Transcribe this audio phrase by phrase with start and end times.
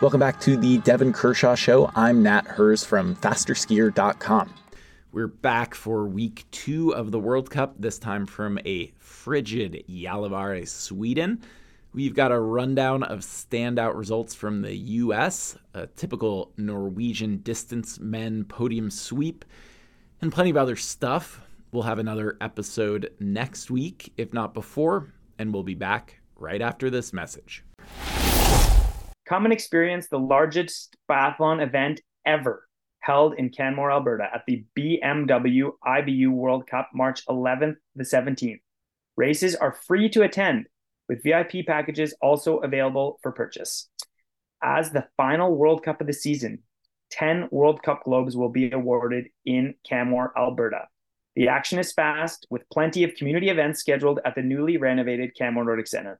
[0.00, 1.90] Welcome back to the Devon Kershaw Show.
[1.96, 4.54] I'm Nat Herz from FasterSkier.com.
[5.10, 10.68] We're back for week two of the World Cup, this time from a frigid Gällivare,
[10.68, 11.40] Sweden.
[11.92, 18.44] We've got a rundown of standout results from the U.S., a typical Norwegian distance men
[18.44, 19.44] podium sweep,
[20.22, 21.40] and plenty of other stuff.
[21.72, 26.88] We'll have another episode next week, if not before, and we'll be back right after
[26.88, 27.64] this message.
[29.28, 32.66] Come and experience the largest biathlon event ever
[33.00, 38.60] held in Canmore, Alberta at the BMW IBU World Cup March 11th to 17th.
[39.18, 40.66] Races are free to attend,
[41.10, 43.90] with VIP packages also available for purchase.
[44.62, 46.60] As the final World Cup of the season,
[47.10, 50.88] 10 World Cup Globes will be awarded in Canmore, Alberta.
[51.36, 55.64] The action is fast, with plenty of community events scheduled at the newly renovated Canmore
[55.64, 56.18] Nordic Center.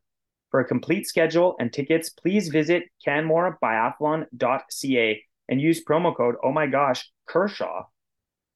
[0.51, 6.67] For a complete schedule and tickets, please visit canmorebiathlon.ca and use promo code, oh my
[6.67, 7.85] gosh, Kershaw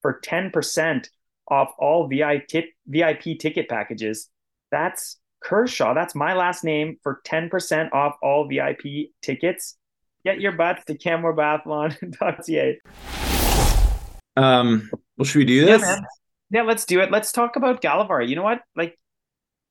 [0.01, 1.07] for 10%
[1.49, 4.29] off all VIP, ticket packages.
[4.71, 5.93] That's Kershaw.
[5.93, 9.77] That's my last name for 10% off all VIP tickets.
[10.23, 12.79] Get your butts to canmorebiathlon.ca.
[14.35, 15.81] Um, well, should we do this?
[15.81, 15.99] Yeah,
[16.49, 17.11] yeah, let's do it.
[17.11, 18.27] Let's talk about Gällivare.
[18.27, 18.61] You know what?
[18.75, 18.97] Like,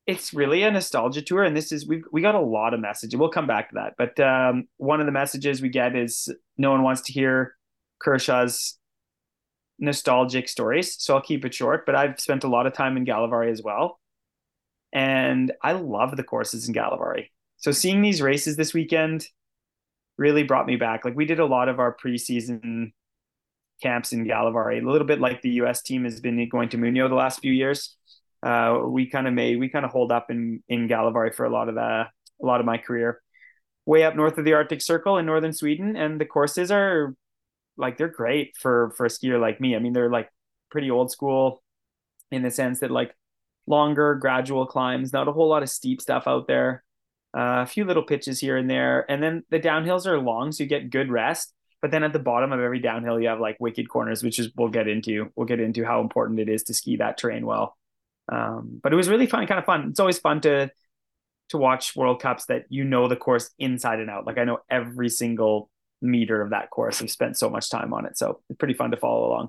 [0.06, 3.16] it's really a nostalgia tour and this is we we got a lot of messages.
[3.16, 6.70] We'll come back to that but um, one of the messages we get is no
[6.70, 7.54] one wants to hear
[8.00, 8.78] kershaw's
[9.78, 13.04] nostalgic stories so i'll keep it short but i've spent a lot of time in
[13.04, 14.00] Gällivare as well
[14.92, 19.24] and i love the courses in Gällivare so seeing these races this weekend
[20.18, 21.04] really brought me back.
[21.04, 22.92] Like we did a lot of our preseason
[23.82, 27.08] camps in Gällivare a little bit like the us team has been going to Muonio
[27.08, 27.96] the last few years
[28.42, 31.50] uh, we kind of made we kind of hold up in in Gällivare for a
[31.50, 33.20] lot of the a lot of my career.
[33.84, 37.14] Way up north of the Arctic Circle in northern Sweden, and the courses are
[37.76, 39.76] like they're great for for a skier like me.
[39.76, 40.28] I mean, they're like
[40.70, 41.62] pretty old school
[42.30, 43.14] in the sense that like
[43.66, 46.84] longer gradual climbs, not a whole lot of steep stuff out there.
[47.34, 50.62] Uh, a few little pitches here and there, and then the downhills are long, so
[50.62, 51.54] you get good rest.
[51.80, 54.50] But then at the bottom of every downhill, you have like wicked corners, which is
[54.56, 55.32] we'll get into.
[55.34, 57.76] We'll get into how important it is to ski that terrain well.
[58.30, 59.88] Um, but it was really fun, kind of fun.
[59.90, 60.70] It's always fun to
[61.48, 64.26] to watch World Cups that you know the course inside and out.
[64.26, 67.02] Like I know every single meter of that course.
[67.02, 69.48] I've spent so much time on it, so it's pretty fun to follow along.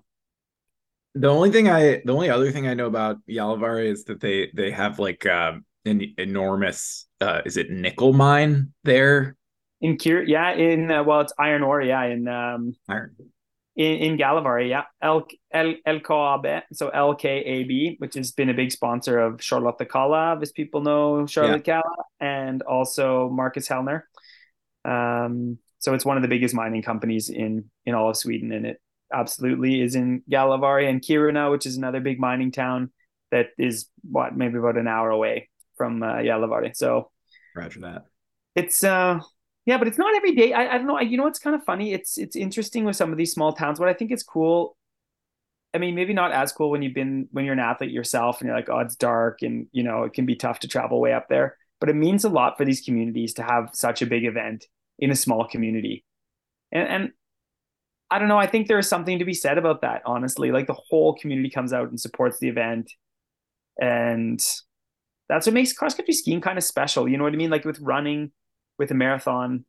[1.15, 4.49] The only thing I, the only other thing I know about Gällivare is that they
[4.53, 5.53] they have like uh,
[5.85, 9.35] an enormous, uh, is it nickel mine there?
[9.81, 13.15] In Kier, yeah, in uh, well, it's iron ore, yeah, in um, iron
[13.75, 19.43] in, in yeah, L, L, LKAB, so LKAB, which has been a big sponsor of
[19.43, 21.81] Charlotte Kalla, as people know Charlotte yeah.
[21.81, 24.03] Kalla, and also Marcus Hellner.
[24.85, 28.65] Um, so it's one of the biggest mining companies in in all of Sweden, and
[28.65, 32.91] it absolutely is in Gällivare and Kiruna, which is another big mining town
[33.31, 36.75] that is what maybe about an hour away from uh, Gällivare.
[36.75, 37.09] So,
[37.55, 38.03] Roger that.
[38.55, 39.19] It's uh
[39.65, 40.53] yeah, but it's not every day.
[40.53, 40.99] I, I don't know.
[40.99, 41.93] You know, it's kind of funny.
[41.93, 43.79] It's it's interesting with some of these small towns.
[43.79, 44.75] What I think is cool.
[45.73, 48.47] I mean, maybe not as cool when you've been when you're an athlete yourself and
[48.47, 51.13] you're like, oh, it's dark and you know it can be tough to travel way
[51.13, 51.57] up there.
[51.79, 54.65] But it means a lot for these communities to have such a big event
[54.99, 56.03] in a small community,
[56.71, 57.11] and and
[58.11, 58.37] I don't know.
[58.37, 60.01] I think there is something to be said about that.
[60.05, 62.91] Honestly, like the whole community comes out and supports the event,
[63.79, 64.45] and
[65.29, 67.07] that's what makes cross country skiing kind of special.
[67.07, 67.49] You know what I mean?
[67.49, 68.31] Like with running
[68.77, 69.65] with a marathon,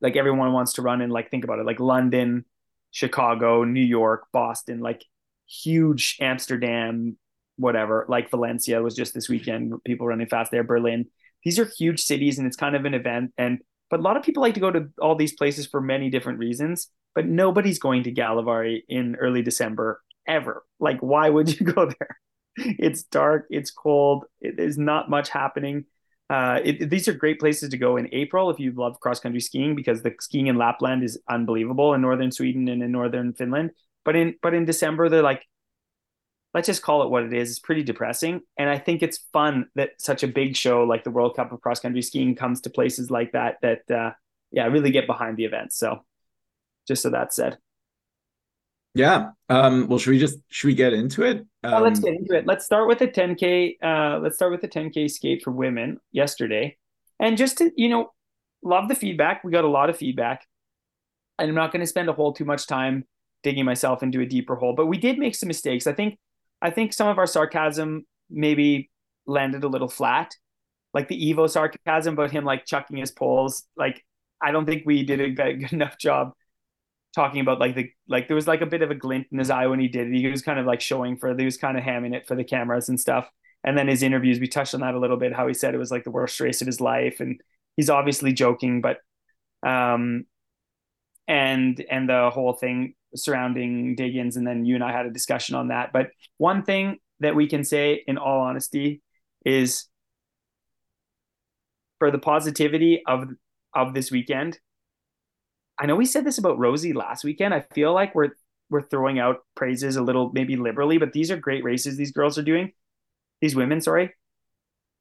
[0.00, 2.44] like everyone wants to run in like think about it, like London,
[2.90, 5.04] Chicago, New York, Boston, like
[5.46, 7.16] huge Amsterdam,
[7.56, 8.06] whatever.
[8.08, 11.06] Like Valencia was just this weekend, people running fast there, Berlin.
[11.44, 13.32] These are huge cities and it's kind of an event.
[13.36, 13.58] And
[13.90, 16.38] but a lot of people like to go to all these places for many different
[16.38, 20.64] reasons, but nobody's going to Gällivare in early December ever.
[20.80, 22.18] Like, why would you go there?
[22.56, 25.84] It's dark, it's cold, it is not much happening.
[26.32, 29.38] Uh, it, these are great places to go in April if you love cross country
[29.38, 33.72] skiing because the skiing in Lapland is unbelievable in northern Sweden and in northern Finland.
[34.02, 35.46] But in but in December they're like,
[36.54, 37.50] let's just call it what it is.
[37.50, 41.10] It's pretty depressing, and I think it's fun that such a big show like the
[41.10, 43.58] World Cup of cross country skiing comes to places like that.
[43.60, 44.12] That uh,
[44.50, 45.74] yeah, really get behind the event.
[45.74, 46.02] So
[46.88, 47.58] just so that said.
[48.94, 49.30] Yeah.
[49.48, 51.38] Um, well, should we just should we get into it?
[51.64, 52.46] Um, well, let's get into it.
[52.46, 53.76] Let's start with the 10k.
[53.82, 56.76] Uh, let's start with the 10k skate for women yesterday,
[57.18, 58.12] and just to you know,
[58.62, 59.44] love the feedback.
[59.44, 60.46] We got a lot of feedback,
[61.38, 63.04] and I'm not going to spend a whole too much time
[63.42, 64.74] digging myself into a deeper hole.
[64.74, 65.86] But we did make some mistakes.
[65.86, 66.18] I think
[66.60, 68.90] I think some of our sarcasm maybe
[69.26, 70.34] landed a little flat,
[70.92, 73.64] like the Iivo sarcasm about him like chucking his poles.
[73.74, 74.04] Like
[74.42, 76.32] I don't think we did a good enough job
[77.14, 79.50] talking about like the like there was like a bit of a glint in his
[79.50, 80.14] eye when he did it.
[80.14, 82.44] He was kind of like showing for he was kind of hamming it for the
[82.44, 83.28] cameras and stuff.
[83.64, 85.78] And then his interviews, we touched on that a little bit, how he said it
[85.78, 87.20] was like the worst race of his life.
[87.20, 87.40] And
[87.76, 88.98] he's obviously joking, but
[89.66, 90.24] um
[91.28, 95.54] and and the whole thing surrounding Diggins, and then you and I had a discussion
[95.54, 95.92] on that.
[95.92, 96.08] But
[96.38, 99.02] one thing that we can say in all honesty
[99.44, 99.86] is
[101.98, 103.28] for the positivity of
[103.74, 104.58] of this weekend.
[105.78, 107.54] I know we said this about Rosie last weekend.
[107.54, 108.30] I feel like we're
[108.70, 112.38] we're throwing out praises a little maybe liberally, but these are great races these girls
[112.38, 112.72] are doing.
[113.40, 114.14] These women, sorry.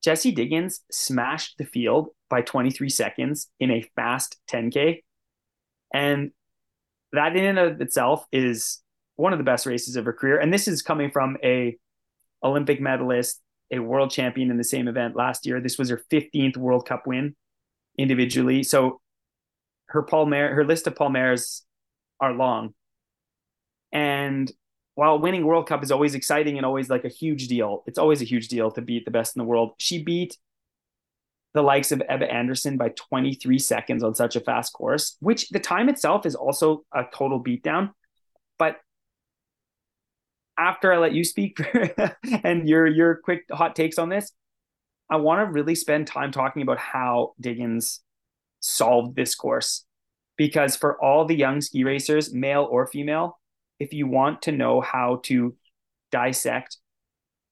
[0.04, 5.04] Jessie Diggins smashed the field by 23 seconds in a fast 10K.
[5.94, 6.32] And
[7.14, 8.82] that in and of itself is
[9.16, 10.40] one of the best races of her career.
[10.40, 11.78] And this is coming from a
[12.44, 13.42] Olympic medalist,
[13.72, 15.62] a world champion in the same event last year.
[15.62, 17.36] This was her 15th World Cup win
[17.98, 18.64] individually.
[18.64, 19.02] So
[19.92, 21.62] her Palmer, her list of Palmares
[22.20, 22.74] are long.
[23.92, 24.52] And
[24.96, 28.22] while winning World Cup is always exciting and always like a huge deal, it's always
[28.22, 29.74] a huge deal to beat the best in the world.
[29.78, 30.38] She beat
[31.54, 35.60] the likes of Ebba Andersson by 23 seconds on such a fast course, which the
[35.60, 37.92] time itself is also a total beatdown.
[38.58, 38.78] But
[40.58, 41.60] after I let you speak
[42.44, 44.32] and your your quick hot takes on this,
[45.10, 48.02] I want to really spend time talking about how Diggins
[48.62, 49.86] solved this course.
[50.38, 53.40] Because for all the young ski racers, male or female,
[53.80, 55.56] if you want to know how to
[56.12, 56.78] dissect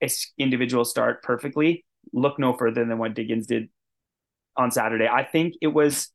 [0.02, 3.70] a individual start perfectly, look no further than what Diggins did
[4.56, 5.08] on Saturday.
[5.08, 6.12] I think it was,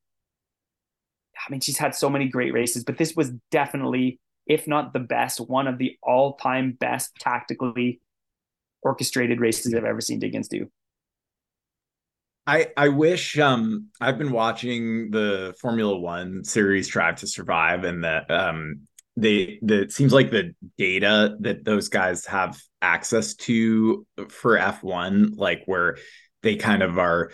[1.37, 5.01] I mean, she's had so many great races, but this was definitely, if not the
[5.01, 8.01] best, one of the all time best tactically
[8.83, 10.71] orchestrated races I've ever seen Diggins do.
[12.47, 18.05] I I wish um I've been watching the Formula One series Drive to Survive and
[18.05, 18.83] that um
[19.17, 25.37] they the it seems like the data that those guys have access to for F1
[25.37, 25.97] like where
[26.43, 27.31] they kind of are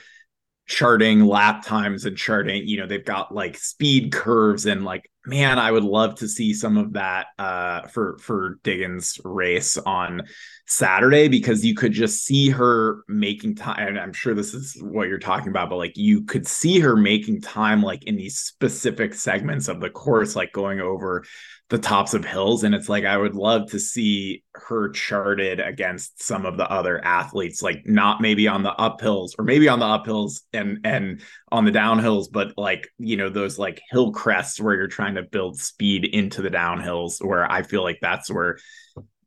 [0.70, 5.58] charting lap times and charting you know they've got like speed curves and like man
[5.58, 10.22] i would love to see some of that uh for for diggins race on
[10.70, 15.08] saturday because you could just see her making time and i'm sure this is what
[15.08, 19.12] you're talking about but like you could see her making time like in these specific
[19.12, 21.24] segments of the course like going over
[21.70, 26.22] the tops of hills and it's like i would love to see her charted against
[26.22, 29.84] some of the other athletes like not maybe on the uphills or maybe on the
[29.86, 31.20] uphills and and
[31.50, 35.22] on the downhills but like you know those like hill crests where you're trying to
[35.22, 38.56] build speed into the downhills where i feel like that's where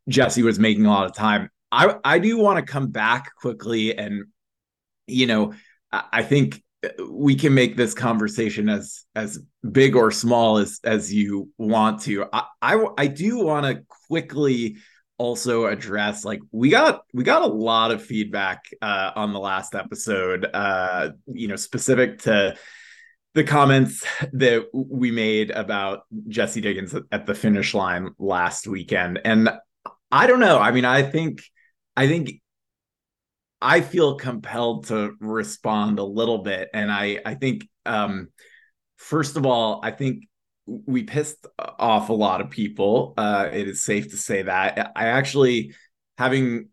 [0.08, 3.98] jessie was making a lot of time i i do want to come back quickly
[3.98, 4.26] and
[5.08, 5.54] you know
[5.92, 6.62] i think
[7.10, 9.40] we can make this conversation as as
[9.70, 12.26] big or small as as you want to.
[12.32, 14.78] I I, I do want to quickly
[15.18, 19.76] also address like we got we got a lot of feedback uh, on the last
[19.76, 22.56] episode, uh, you know, specific to
[23.34, 29.50] the comments that we made about Jessie Diggins at the finish line last weekend, and
[30.14, 30.60] I don't know.
[30.60, 31.42] I mean, I think
[31.98, 32.40] I think
[33.60, 38.30] I feel compelled to respond a little bit, and I I think um,
[38.98, 40.28] first of all, I think
[40.68, 43.16] we pissed off a lot of people.
[43.18, 45.74] Uh, it is safe to say that I actually
[46.20, 46.70] having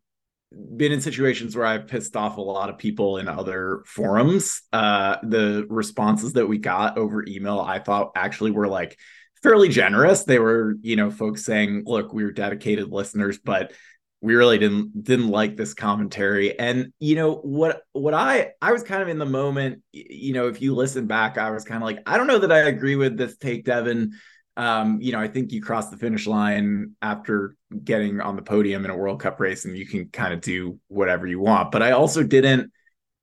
[0.77, 4.61] been in situations where I've pissed off a lot of people in other forums.
[4.71, 8.99] Uh, the responses that we got over email, I thought actually were like
[9.43, 10.25] fairly generous.
[10.25, 13.73] They were, you know, folks saying, "Look, we're dedicated listeners, but."
[14.21, 18.83] we really didn't didn't like this commentary and you know what what i i was
[18.83, 21.87] kind of in the moment you know if you listen back i was kind of
[21.87, 24.13] like i don't know that i agree with this take devon
[24.57, 28.85] um you know i think you cross the finish line after getting on the podium
[28.85, 31.83] in a world cup race and you can kind of do whatever you want but
[31.83, 32.71] i also didn't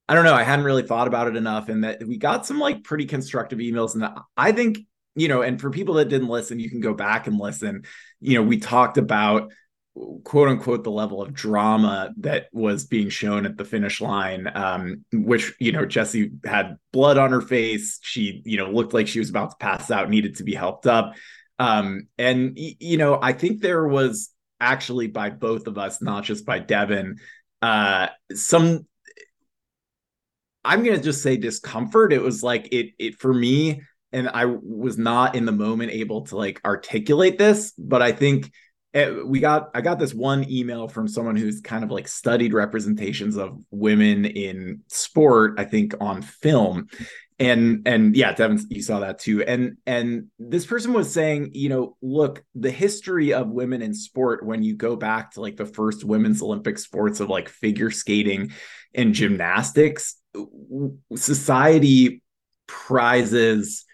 [0.09, 2.59] i don't know i hadn't really thought about it enough and that we got some
[2.59, 4.79] like pretty constructive emails and i think
[5.17, 7.83] you know and for people that didn't listen you can go back and listen.
[8.19, 9.51] You know we talked about
[10.23, 15.03] quote unquote the level of drama that was being shown at the finish line um,
[15.11, 17.99] which you know Jessie had blood on her face.
[18.01, 20.87] She you know looked like she was about to pass out needed to be helped
[20.87, 21.13] up.
[21.59, 26.45] Um, and you know i think there was actually by both of us not just
[26.45, 27.17] by devon
[27.61, 28.85] uh, some
[30.63, 32.13] i'm gonna just say discomfort.
[32.13, 36.21] It was like it it for me and i was not in the moment able
[36.21, 38.51] to like articulate this but i think
[38.93, 42.53] eh, we got I got this one email from someone who's kind of like studied
[42.53, 46.87] representations of women in sport, I think on film.
[47.39, 49.43] And and yeah, Devon, you saw that too.
[49.43, 54.43] And and this person was saying, you know, look, the history of women in sport,
[54.43, 58.51] when you go back to like the first women's Olympic sports of like figure skating
[58.95, 60.15] and gymnastics,
[61.15, 62.23] society
[62.65, 63.85] prizes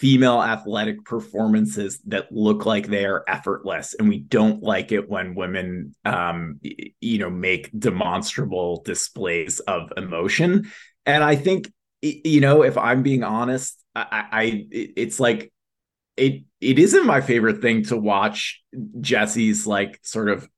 [0.00, 5.36] female athletic performances that look like they are effortless and we don't like it when
[5.36, 6.58] women um
[7.00, 10.70] you know make demonstrable displays of emotion.
[11.06, 11.72] And i think
[12.02, 15.52] you know if i'm being honest i i it's like
[16.16, 18.62] it it isn't my favorite thing to watch
[19.00, 20.48] jessie's like sort of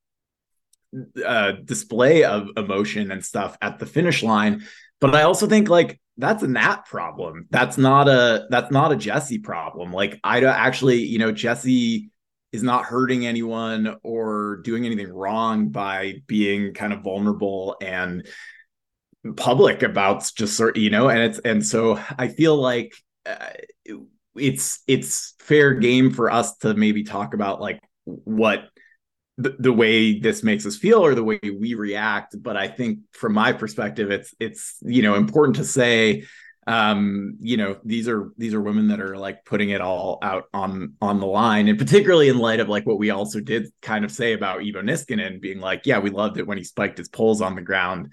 [1.25, 4.65] uh display of emotion and stuff at the finish line.
[5.01, 7.47] But i also think like that's a Nat problem.
[7.51, 9.93] That's not a that's not a Jessie problem.
[9.93, 12.11] Like I don't actually, you know, Jessie
[12.53, 18.27] is not hurting anyone or doing anything wrong by being kind of vulnerable and
[19.37, 22.95] public about just sort you know and it's and so i feel like
[23.27, 23.51] uh,
[24.37, 28.69] it's it's fair game for us to maybe talk about like what
[29.39, 33.01] the, the way this makes us feel or the way we react but i think
[33.13, 36.25] from my perspective it's it's you know important to say
[36.67, 40.45] um you know these are these are women that are like putting it all out
[40.53, 41.69] on on the line.
[41.69, 44.83] And particularly in light of like what we also did kind of say about Iivo
[44.83, 48.13] Niskanen being like yeah we loved it when he spiked his poles on the ground.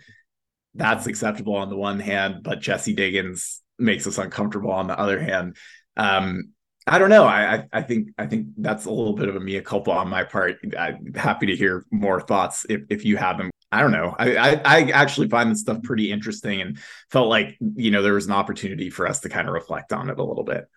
[0.76, 5.20] That's acceptable on the one hand but Jessie Diggins makes us uncomfortable on the other
[5.20, 5.58] hand.
[5.98, 6.53] Um
[6.86, 7.24] I don't know.
[7.24, 10.24] I, I think I think that's a little bit of a mea culpa on my
[10.24, 10.58] part.
[10.78, 13.52] I'm happy to hear more thoughts if, if you have them.
[13.72, 14.16] I don't know.
[14.20, 16.78] I, I, I actually find this stuff pretty interesting and
[17.10, 20.10] felt like you know there was an opportunity for us to kind of reflect on
[20.10, 20.68] it a little bit.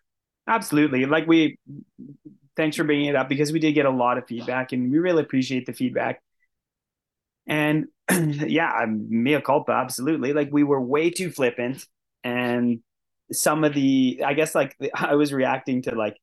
[0.48, 1.06] Absolutely.
[1.06, 1.58] Like we,
[2.56, 4.98] thanks for bringing it up because we did get a lot of feedback and we
[4.98, 6.22] really appreciate the feedback.
[7.48, 10.32] And yeah, mea culpa, absolutely.
[10.32, 11.84] Like we were way too flippant
[12.22, 12.80] and
[13.32, 16.16] some of the i guess like i was reacting to like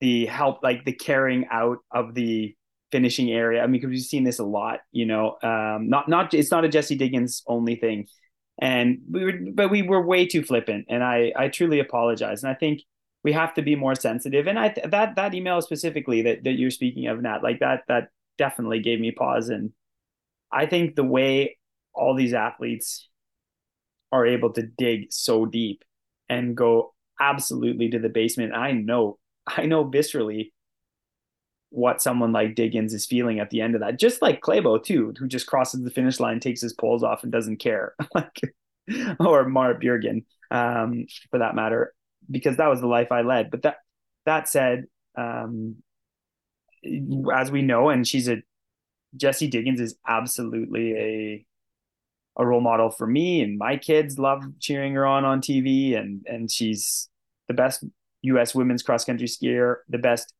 [0.00, 2.54] the help like the carrying out of the
[2.94, 3.60] finishing area.
[3.60, 6.64] I mean because we've seen this a lot you know um not not it's not
[6.64, 8.06] a jessie diggins only thing.
[8.60, 12.44] And we were but we were way too flippant and i i truly apologize.
[12.44, 12.82] And i think
[13.24, 14.46] we have to be more sensitive.
[14.46, 18.10] And i that that email specifically that that you're speaking of nat like that that
[18.38, 19.48] definitely gave me pause.
[19.48, 19.72] And
[20.52, 21.56] i think the way
[21.94, 23.08] all these athletes
[24.12, 25.82] are able to dig so deep
[26.28, 28.54] and go absolutely to the basement.
[28.54, 30.50] I know, I know viscerally
[31.70, 33.98] what someone like Diggins is feeling at the end of that.
[33.98, 37.32] Just like Klæbo too, who just crosses the finish line, takes his poles off, and
[37.32, 37.94] doesn't care.
[38.14, 38.40] like,
[39.18, 41.92] or Marit Bjørgen, um, for that matter,
[42.30, 43.50] because that was the life I led.
[43.50, 43.76] But that
[44.24, 44.84] that said,
[45.16, 45.76] um,
[47.34, 48.42] as we know, and she's a
[49.16, 51.46] Jessie Diggins is absolutely a
[52.36, 56.26] a role model for me and my kids love cheering her on on TV and
[56.26, 57.08] and she's
[57.48, 57.84] the best
[58.22, 60.32] US women's cross country skier, the best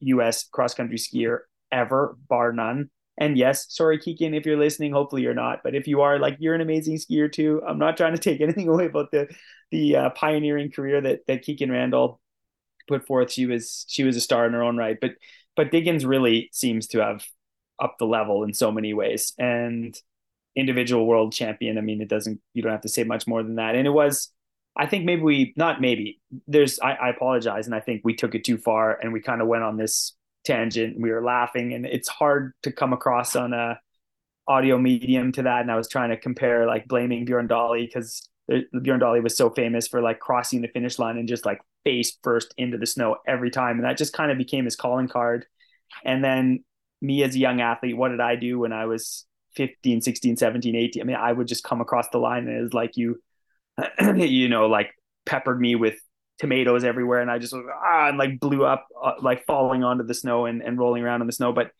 [0.00, 1.40] US cross country skier
[1.72, 2.90] ever bar none.
[3.20, 6.36] And yes, sorry Kikkan if you're listening, hopefully you're not, but if you are like
[6.38, 7.62] you're an amazing skier too.
[7.66, 9.28] I'm not trying to take anything away about the
[9.70, 12.20] the uh, pioneering career that that Kikkan Randall
[12.86, 13.32] put forth.
[13.32, 15.12] She was she was a star in her own right, but
[15.56, 17.24] but Diggins really seems to have
[17.80, 19.96] upped the level in so many ways and
[20.58, 21.78] individual world champion.
[21.78, 23.74] I mean, it doesn't, you don't have to say much more than that.
[23.74, 24.30] And it was,
[24.76, 27.66] I think maybe we, not maybe, there's, I, I apologize.
[27.66, 30.14] And I think we took it too far and we kind of went on this
[30.44, 31.00] tangent.
[31.00, 33.78] We were laughing and it's hard to come across on a
[34.46, 35.60] audio medium to that.
[35.60, 39.50] And I was trying to compare like blaming Björn Daehlie because Björn Daehlie was so
[39.50, 43.16] famous for like crossing the finish line and just like face first into the snow
[43.26, 43.76] every time.
[43.76, 45.44] And that just kind of became his calling card.
[46.04, 46.64] And then
[47.00, 49.26] me as a young athlete, what did I do when I was
[49.58, 51.02] 15, 16, 17, 18.
[51.02, 53.20] I mean, I would just come across the line and it was like you,
[54.00, 54.92] you know, like
[55.26, 55.96] peppered me with
[56.38, 57.20] tomatoes everywhere.
[57.20, 60.62] And I just, ah, and like blew up, uh, like falling onto the snow and,
[60.62, 61.52] and rolling around in the snow.
[61.52, 61.72] But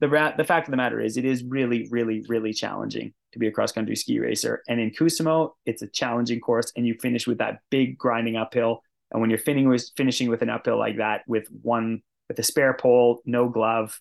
[0.00, 3.38] the ra- the fact of the matter is it is really, really, really challenging to
[3.38, 4.64] be a cross country ski racer.
[4.68, 8.82] And in Kuusamo, it's a challenging course and you finish with that big grinding uphill.
[9.12, 12.42] And when you're finishing with, finishing with an uphill like that, with one, with a
[12.42, 14.00] spare pole, no glove,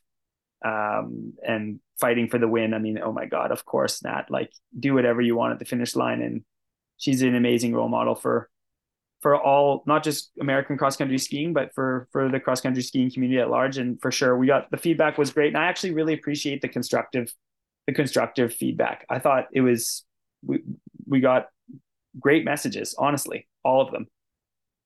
[0.66, 2.74] um, and fighting for the win.
[2.74, 5.66] I mean, oh my God, of course, Nat, like do whatever you want at the
[5.66, 6.22] finish line.
[6.22, 6.44] And
[6.98, 8.50] she's an amazing role model for,
[9.22, 13.12] for all, not just American cross country skiing, but for, for the cross country skiing
[13.12, 13.78] community at large.
[13.78, 15.50] And for sure, we got the feedback was great.
[15.50, 17.34] And I actually really appreciate the constructive,
[17.86, 19.06] the constructive feedback.
[19.10, 20.06] I thought it was,
[20.42, 20.62] we,
[21.06, 21.48] we got
[22.20, 24.08] great messages, honestly, all of them.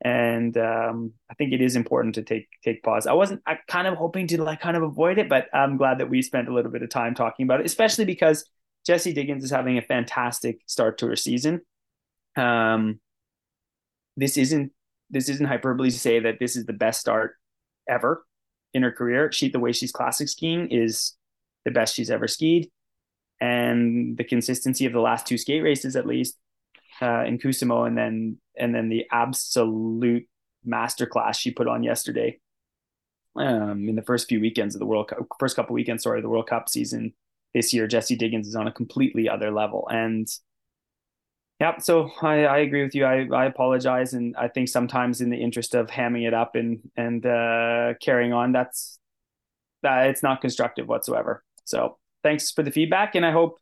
[0.03, 3.07] And um, I think it is important to take take pause.
[3.07, 5.99] I wasn't I kind of hoping to like kind of avoid it, but I'm glad
[5.99, 8.45] that we spent a little bit of time talking about it, especially because
[8.85, 11.61] Jessie Diggins is having a fantastic start to her season.
[12.35, 12.99] Um,
[14.17, 14.73] this isn't
[15.09, 17.35] this isn't hyperbole to say that this is the best start
[17.87, 18.25] ever
[18.73, 19.31] in her career.
[19.31, 21.13] She the way she's classic skiing is
[21.63, 22.69] the best she's ever skied,
[23.39, 26.37] and the consistency of the last two skate races, at least
[27.03, 30.27] uh, in Kuusamo, and then and then the absolute
[30.65, 32.39] masterclass she put on yesterday.
[33.35, 36.29] Um, in the first few weekends of the World Cup, first couple weekends, sorry, the
[36.29, 37.13] World Cup season
[37.53, 39.87] this year, Jessie Diggins is on a completely other level.
[39.91, 40.27] And
[41.59, 43.05] yeah, so I, I agree with you.
[43.05, 46.79] I, I apologize, and I think sometimes in the interest of hamming it up and
[46.95, 48.99] and uh, carrying on, that's
[49.81, 51.43] that it's not constructive whatsoever.
[51.65, 53.59] So thanks for the feedback, and I hope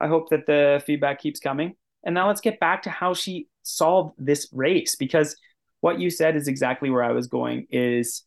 [0.00, 1.74] I hope that the feedback keeps coming.
[2.04, 5.36] And now let's get back to how she solved this race because
[5.80, 8.24] what you said is exactly where I was going is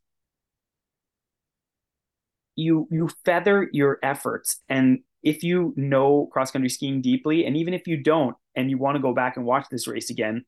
[2.56, 4.60] you you feather your efforts.
[4.70, 8.78] And if you know cross country skiing deeply and even if you don't and you
[8.78, 10.44] want to go back and watch this race again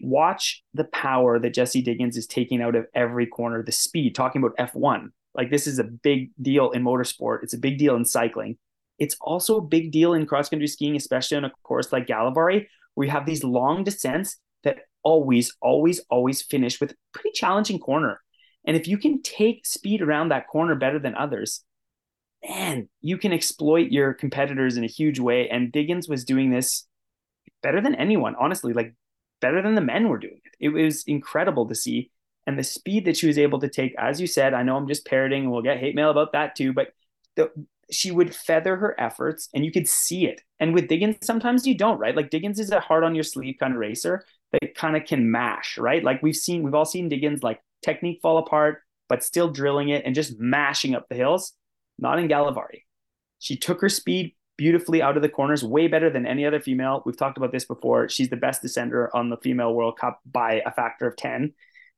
[0.00, 4.42] watch the power that Jessie Diggins is taking out of every corner the speed talking
[4.42, 7.42] about F1 like this is a big deal in motorsport.
[7.42, 8.56] It's a big deal in cycling
[8.98, 12.66] it's also a big deal in cross country skiing, especially on a course like Gällivare,
[12.94, 17.78] where you have these long descents that always, always, always finish with a pretty challenging
[17.78, 18.20] corner.
[18.66, 21.62] And if you can take speed around that corner better than others,
[22.46, 25.48] man, you can exploit your competitors in a huge way.
[25.48, 26.86] And Diggins was doing this
[27.62, 28.94] better than anyone, honestly, like
[29.40, 30.54] better than the men were doing it.
[30.58, 32.10] It was incredible to see.
[32.46, 34.88] And the speed that she was able to take, as you said, I know I'm
[34.88, 36.88] just parroting and we'll get hate mail about that too, but
[37.34, 37.50] the,
[37.90, 40.42] she would feather her efforts and you could see it.
[40.58, 42.16] And with Diggins, sometimes you don't, right?
[42.16, 45.30] Like Diggins is a hard on your sleeve kind of racer that kind of can
[45.30, 46.02] mash, right?
[46.02, 50.04] Like we've seen, we've all seen Diggins like technique fall apart, but still drilling it
[50.04, 51.52] and just mashing up the hills.
[51.98, 52.82] Not in Gällivare.
[53.38, 57.02] She took her speed beautifully out of the corners, way better than any other female.
[57.06, 58.08] We've talked about this before.
[58.08, 61.52] She's the best descender on the female World Cup by a factor of 10.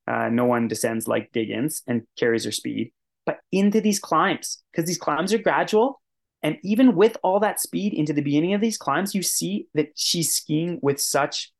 [0.07, 2.92] Uh, no one descends like Diggins and carries her speed
[3.29, 6.01] but into these climbs because these climbs are gradual.
[6.43, 9.88] And even with all that speed into the beginning of these climbs, you see that
[9.97, 11.53] she's skiing with such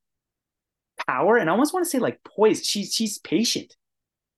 [1.07, 2.65] power and I almost want to say like poise.
[2.67, 3.77] She's she's patient.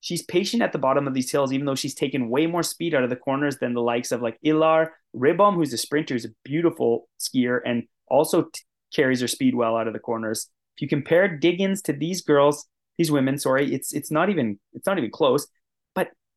[0.01, 2.97] She's patient at the bottom of these hills, even though she's taken way more speed
[2.97, 6.25] out of the corners than the likes of like Ilar Ribom, who's a sprinter, is
[6.25, 8.63] a beautiful skier and also t-
[8.93, 10.49] carries her speed well out of the corners.
[10.77, 12.67] If you compare Diggins to these girls,
[12.99, 15.47] these women, sorry, it's it's not even it's not even close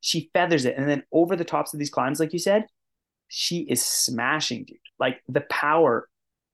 [0.04, 0.76] she feathers it.
[0.78, 2.66] And then over the tops of these climbs, like you said,
[3.30, 4.78] she is smashing, dude.
[5.00, 6.10] Like the power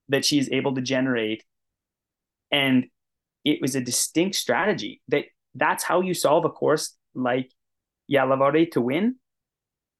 [0.09, 1.43] that she is able to generate.
[2.51, 2.85] And
[3.43, 7.51] it was a distinct strategy that that's how you solve a course like
[8.09, 9.15] Gällivare to win.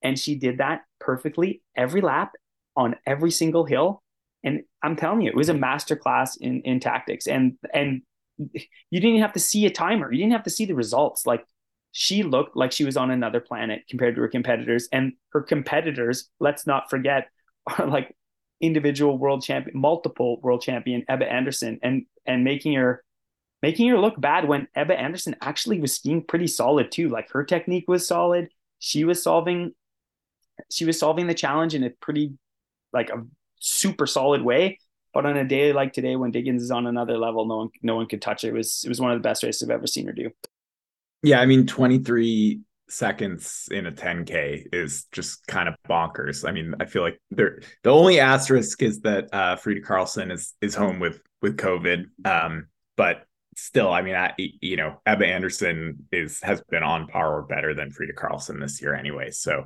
[0.04, 2.34] And she did that perfectly every lap
[2.76, 4.04] on every single hill.
[4.44, 7.26] And I'm telling you, it was a masterclass in in tactics.
[7.26, 8.04] And and
[8.38, 10.12] you didn't have to see a timer.
[10.12, 11.26] You didn't have to see the results.
[11.26, 11.44] Like
[11.92, 14.88] she looked like she was on another planet compared to her competitors.
[14.92, 17.30] And her competitors, let's not forget,
[17.78, 18.16] are like
[18.62, 23.04] individual world champion, multiple world champion Ebba Andersson, and and making her
[23.62, 27.10] making her look bad when Ebba Andersson actually was skiing pretty solid too.
[27.10, 28.50] Like her technique was solid.
[28.80, 29.74] She was solving
[30.72, 32.34] she was solving the challenge in a pretty
[32.94, 33.26] like a
[33.60, 34.80] super solid way.
[35.14, 37.96] But on a day like today, when Diggins is on another level, no one no
[37.96, 38.50] one could touch it.
[38.50, 40.30] It was it was one of the best races I've ever seen her do.
[41.22, 46.48] Yeah, I mean, 23 seconds in a 10K is just kind of bonkers.
[46.48, 50.54] I mean, I feel like there the only asterisk is that uh Frida Karlsson is
[50.62, 52.06] is home with with COVID.
[52.26, 57.38] Um, but still, I mean, I you know, Ebba Andersson is has been on par
[57.38, 59.32] or better than Frida Karlsson this year anyway.
[59.32, 59.66] So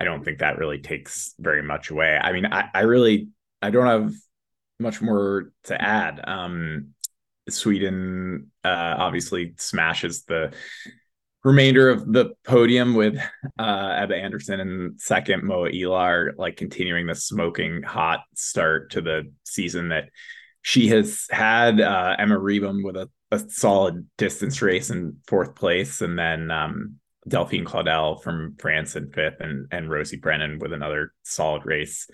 [0.00, 2.18] I don't think that really takes very much away.
[2.20, 3.28] I mean, I, I really
[3.60, 4.14] I don't have
[4.78, 6.20] much more to add.
[6.24, 6.94] Um
[7.48, 10.52] Sweden uh, obviously smashes the
[11.44, 13.18] remainder of the podium with
[13.58, 19.32] uh, Ebba Andersson and second Moa Ilar, like continuing the smoking hot start to the
[19.44, 20.08] season that
[20.62, 21.80] she has had.
[21.80, 26.96] Uh, Emma Ribom with a, a, solid distance race in fourth place, and then um,
[27.28, 32.08] Delphine Claudel from France in fifth, and and Rosie Brennan with another solid race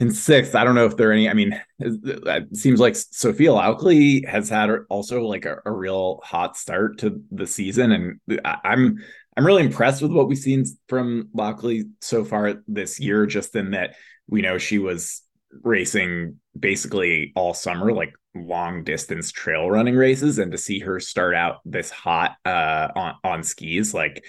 [0.00, 1.28] in sixth, I don't know if there are any.
[1.28, 6.56] I mean, it seems like Sophia Laukli has had also like a, a, real hot
[6.56, 8.98] start to the season, and I'm
[9.36, 13.24] I'm really impressed with what we've seen from Laukli so far this year.
[13.26, 13.94] Just in that
[14.26, 15.22] we know she was
[15.62, 21.36] racing basically all summer, like long distance trail running races, and to see her start
[21.36, 24.24] out this hot uh, on on skis, like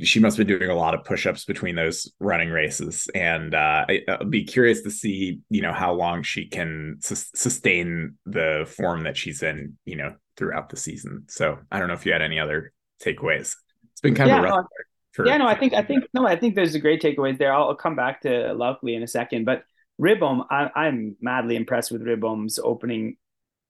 [0.00, 3.08] she must be doing a lot of push-ups between those running races.
[3.14, 7.14] And uh, I, will be curious to see you know how long she can su-
[7.34, 11.24] sustain the form that she's in you know throughout the season.
[11.28, 13.54] So i don't know if you had any other takeaways.
[13.92, 14.66] It's been kind yeah, of rough no,
[15.12, 17.52] for, yeah no i think i think no i think there's a great takeaways there.
[17.52, 19.64] I'll, I'll come back to Laukli in a second but
[20.00, 23.16] Ribom, I, am madly impressed with Ribom's opening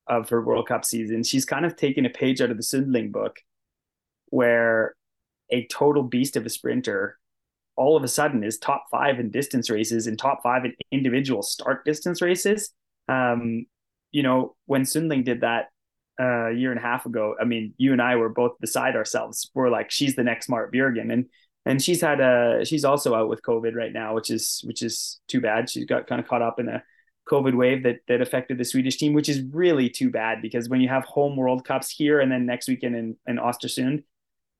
[0.07, 1.23] of her World Cup season.
[1.23, 3.41] She's kind of taken a page out of the Sundling book,
[4.31, 4.95] where
[5.53, 7.19] a total beast of a sprinter
[7.77, 11.43] all of a sudden is top five in distance races and top five in individual
[11.43, 12.71] start distance races.
[13.09, 13.67] Um,
[14.11, 15.69] you know, when Sundling did that
[16.21, 18.95] uh, a year and a half ago, I mean, you and I were both beside
[18.95, 19.51] ourselves.
[19.55, 21.13] We're like, she's the next Marit Bjørgen.
[21.13, 21.27] And
[21.65, 25.21] and she's had a she's also out with COVID right now, which is which is
[25.29, 25.71] too bad.
[25.71, 26.83] She's got kind of caught up in a
[27.31, 30.81] COVID wave that that affected the Swedish team, which is really too bad because when
[30.81, 34.03] you have home World Cups here and then next weekend in, in Ostersund,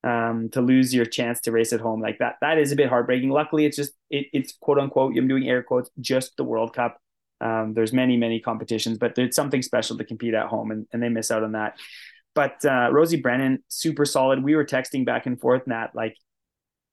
[0.03, 2.35] um, to lose your chance to race at home like that.
[2.41, 3.29] That is a bit heartbreaking.
[3.29, 5.17] Luckily, it's just it, it's quote unquote.
[5.17, 6.99] I'm doing air quotes, just the World Cup.
[7.41, 11.01] Um, there's many many competitions, but there's something special to compete at home, and, and
[11.01, 11.77] they miss out on that.
[12.35, 14.43] But uh, Rosie Brennan, super solid.
[14.43, 15.89] We were texting back and forth, Nat.
[15.93, 16.17] Like,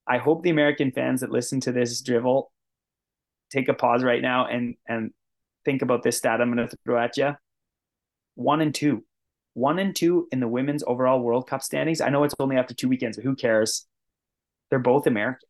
[0.07, 2.53] I hope the American fans that listen to this drivel
[3.51, 5.13] take a pause right now and and
[5.65, 7.37] think about this stat I'm going to throw at you.
[8.35, 9.05] One and two
[9.55, 12.01] one and two in the women's overall World Cup standings.
[12.01, 13.87] I know it's only after two weekends, but who cares?
[14.71, 15.49] They're both American.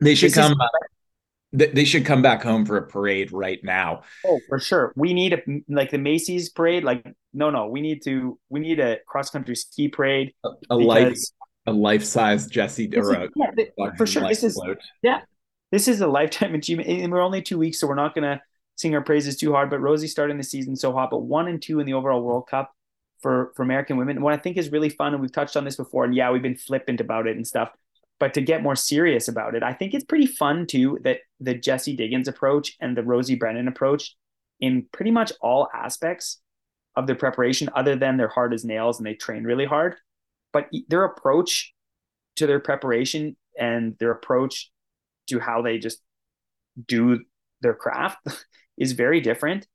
[0.00, 0.52] They should this come.
[1.52, 4.02] Is, they should come back home for a parade right now.
[4.24, 4.92] Oh, for sure.
[4.96, 6.84] We need a like the Macy's parade.
[6.84, 8.38] Like, no, no, we need to.
[8.48, 10.32] We need a cross country ski parade.
[10.44, 11.18] A, a life,
[11.66, 14.28] a life size Jessie or a, yeah, for sure.
[14.28, 14.78] This is float.
[15.02, 15.20] yeah.
[15.72, 18.42] This is a lifetime achievement, and we're only two weeks, so we're not gonna
[18.76, 19.70] sing our praises too hard.
[19.70, 22.48] But Rosie starting the season so hot, but one and two in the overall World
[22.48, 22.72] Cup
[23.20, 24.22] for for American women.
[24.22, 26.42] What I think is really fun, and we've touched on this before, and yeah, we've
[26.42, 27.70] been flippant about it and stuff,
[28.18, 31.54] but to get more serious about it, I think it's pretty fun too that the
[31.54, 34.14] Jessie Diggins approach and the Rosie Brennan approach
[34.60, 36.40] in pretty much all aspects
[36.96, 39.96] of their preparation, other than they're hard as nails and they train really hard,
[40.52, 41.72] but their approach
[42.36, 44.70] to their preparation and their approach
[45.28, 46.02] to how they just
[46.86, 47.20] do
[47.62, 48.18] their craft
[48.78, 49.66] is very different.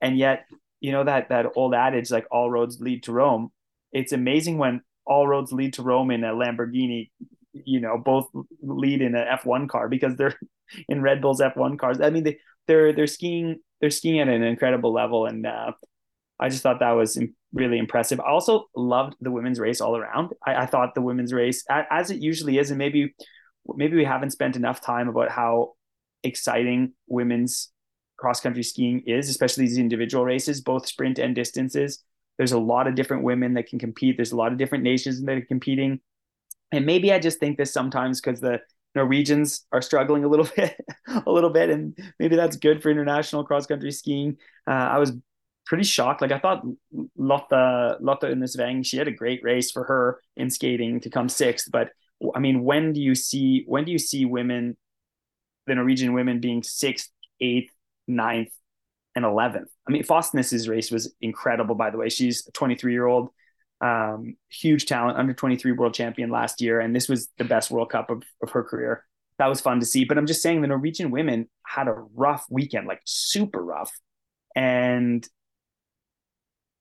[0.00, 0.46] And yet
[0.80, 3.50] you know that that old adage like all roads lead to Rome.
[3.92, 7.10] It's amazing when all roads lead to Rome in a Lamborghini,
[7.52, 8.28] you know, both
[8.62, 10.38] lead in an F1 car because they're
[10.88, 12.00] in Red Bull's F1 cars.
[12.00, 15.72] I mean, they they're they're skiing they're skiing at an incredible level, and uh,
[16.38, 18.20] I just thought that was really impressive.
[18.20, 20.32] I also loved the women's race all around.
[20.46, 23.14] I, I thought the women's race, as it usually is, and maybe
[23.66, 25.74] maybe we haven't spent enough time about how
[26.22, 27.70] exciting women's
[28.20, 32.04] cross country skiing is, especially these individual races, both sprint and distances.
[32.36, 34.16] There's a lot of different women that can compete.
[34.16, 36.00] There's a lot of different nations that are competing.
[36.70, 38.60] And maybe I just think this sometimes because the
[38.94, 40.76] Norwegians are struggling a little bit,
[41.26, 44.36] a little bit, and maybe that's good for international cross country skiing.
[44.66, 45.12] Uh, I was
[45.66, 46.20] pretty shocked.
[46.20, 46.64] Like I thought
[47.16, 51.28] Lotta Lotta Udnes Weng, she had a great race for her in skating to come
[51.28, 51.70] sixth.
[51.70, 51.90] But
[52.34, 54.76] I mean, when do you see when do you see women,
[55.66, 57.72] the Norwegian women being sixth, eighth,
[58.10, 58.50] ninth,
[59.16, 59.66] and 11th.
[59.88, 62.08] I mean, Fosnæs' race was incredible, by the way.
[62.08, 63.30] She's a 23 year old,
[63.80, 66.80] um, huge talent, under 23 world champion last year.
[66.80, 69.04] And this was the best World Cup of, of her career.
[69.38, 70.04] That was fun to see.
[70.04, 73.92] But I'm just saying the Norwegian women had a rough weekend, like super rough.
[74.54, 75.26] And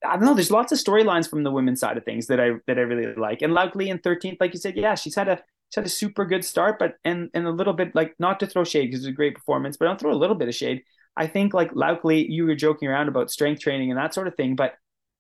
[0.06, 0.34] I don't know.
[0.34, 3.14] There's lots of storylines from the women's side of things that I that I really
[3.16, 3.42] like.
[3.42, 5.38] And Laukli in 13th, like you said, yeah, she's had a
[5.70, 8.48] she's had a super good start, but and and a little bit like not to
[8.48, 10.84] throw shade because it's a great performance, but I'll throw a little bit of shade.
[11.20, 14.36] I think like Laukli, you were joking around about strength training and that sort of
[14.36, 14.76] thing, but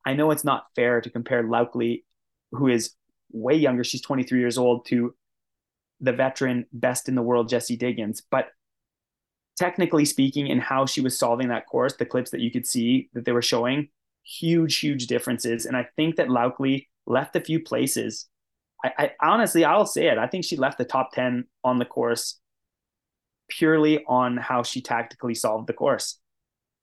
[0.06, 2.04] I know it's not fair to compare Laukli,
[2.54, 2.94] who is
[3.32, 5.14] way younger, she's 23 years old, to
[6.00, 8.24] the veteran best in the world, Jessie Diggins.
[8.32, 8.48] But
[9.58, 13.10] technically speaking, in how she was solving that course, the clips that you could see
[13.14, 13.90] that they were showing,
[14.24, 15.66] huge, huge differences.
[15.66, 18.28] And I think that Laukli left a few places.
[18.86, 20.18] I, I honestly, I'll say it.
[20.18, 22.40] I think she left the top 10 on the course
[23.50, 26.20] purely on how she tactically solved the course.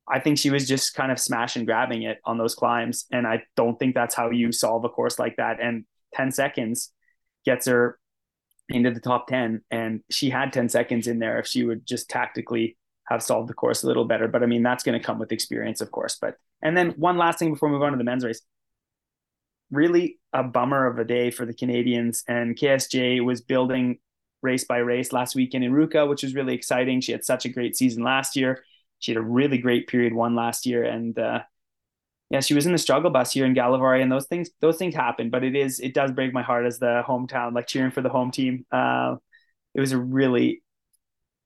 [0.09, 3.07] I think she was just kind of smash and grabbing it on those climbs.
[3.11, 5.61] And I don't think that's how you solve a course like that.
[5.61, 6.92] And 10 seconds
[7.44, 7.98] gets her
[8.68, 9.62] into the top 10.
[9.70, 12.76] And she had 10 seconds in there if she would just tactically
[13.09, 14.29] have solved the course a little better.
[14.29, 16.18] But I mean, that's going to come with experience, of course.
[16.20, 18.42] But, and then one last thing before we move on to the men's race.
[19.72, 22.22] Really a bummer of a day for the Canadians.
[22.29, 23.98] And KSJ was building
[24.47, 27.01] race by race last weekend in Ruka, which was really exciting.
[27.01, 28.65] She had such a great season last year.
[29.01, 31.41] she had a really great period one last year, and uh,
[32.31, 34.95] yeah, she was in the struggle bus here in Gällivare, and those things those things
[34.95, 35.31] happen.
[35.31, 38.09] But it is it does break my heart as the hometown, like cheering for the
[38.09, 38.65] home team.
[38.73, 39.17] Uh,
[39.75, 40.63] it was a really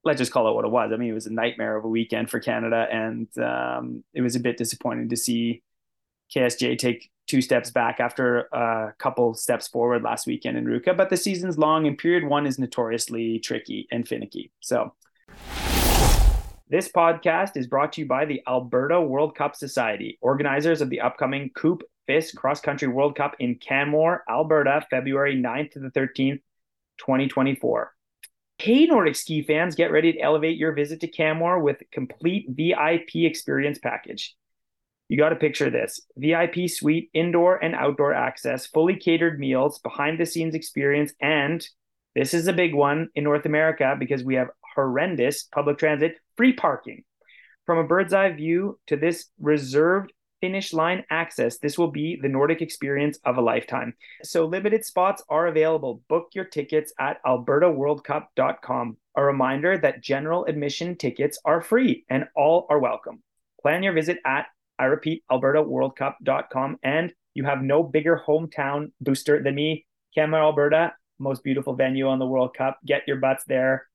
[0.04, 0.92] let's just call it what it was.
[0.92, 4.36] I mean, it was a nightmare of a weekend for Canada, and um, it was
[4.36, 5.62] a bit disappointing to see
[6.34, 10.96] KSJ take two steps back after a couple steps forward last weekend in Ruka.
[10.96, 14.50] But the season's long, and period one is notoriously tricky and finicky.
[14.60, 14.94] So.
[16.68, 21.00] This podcast is brought to you by the Alberta World Cup Society, organizers of the
[21.00, 26.40] upcoming Coupe FIS Cross Country World Cup in Canmore, Alberta, February 9th to the 13th,
[26.98, 27.92] 2024.
[28.58, 33.16] Hey, Nordic ski fans, get ready to elevate your visit to Canmore with complete VIP
[33.26, 34.36] experience package.
[35.10, 40.20] You got to picture this VIP suite, indoor and outdoor access, fully catered meals, behind
[40.20, 41.66] the scenes experience, and
[42.14, 46.52] this is a big one in North America because we have horrendous public transit, free
[46.52, 47.02] parking.
[47.66, 52.28] From a bird's eye view to this reserved finish line access, this will be the
[52.28, 53.94] Nordic experience of a lifetime.
[54.22, 56.02] So limited spots are available.
[56.08, 58.96] Book your tickets at albertaworldcup.com.
[59.16, 63.24] A reminder that general admission tickets are free and all are welcome.
[63.60, 64.46] Plan your visit at,
[64.80, 66.78] I repeat, albertaworldcup.com.
[66.82, 72.18] And you have no bigger hometown booster than me, Canmore, Alberta, most beautiful venue on
[72.18, 72.78] the World Cup.
[72.86, 73.86] Get your butts there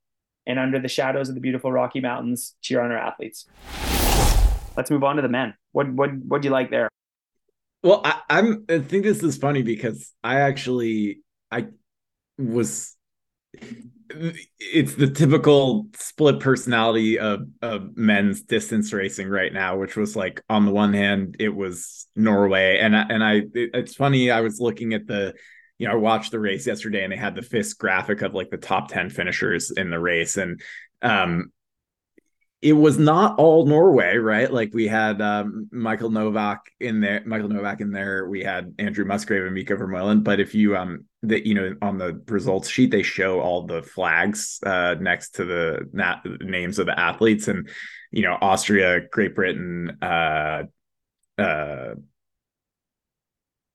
[0.45, 3.47] and under the shadows of the beautiful Rocky Mountains, cheer on our athletes.
[4.77, 5.55] Let's move on to the men.
[5.71, 6.89] What what what do you like there?
[7.81, 11.67] Well, I, I'm I think this is funny because I actually I
[12.37, 12.95] was
[14.59, 20.41] it's the typical split personality of, of men's distance racing right now, which was like
[20.49, 24.59] on the one hand it was Norway, and and I it, it's funny I was
[24.59, 25.33] looking at the
[25.77, 28.49] you know, I watched the race yesterday and they had the FIS graphic of like
[28.49, 30.37] the top 10 finishers in the race.
[30.37, 30.61] And
[31.01, 31.51] um,
[32.61, 34.51] it was not all Norway, right?
[34.51, 38.27] Like we had um, Michael Novak in there, Michael Novak in there.
[38.27, 40.23] We had Andrew Musgrave and Mika Vermeulen.
[40.23, 43.81] But if you um that you know on the results sheet they show all the
[43.83, 47.69] flags uh next to the na- names of the athletes and
[48.11, 50.63] you know Austria, Great Britain, uh
[51.37, 51.95] uh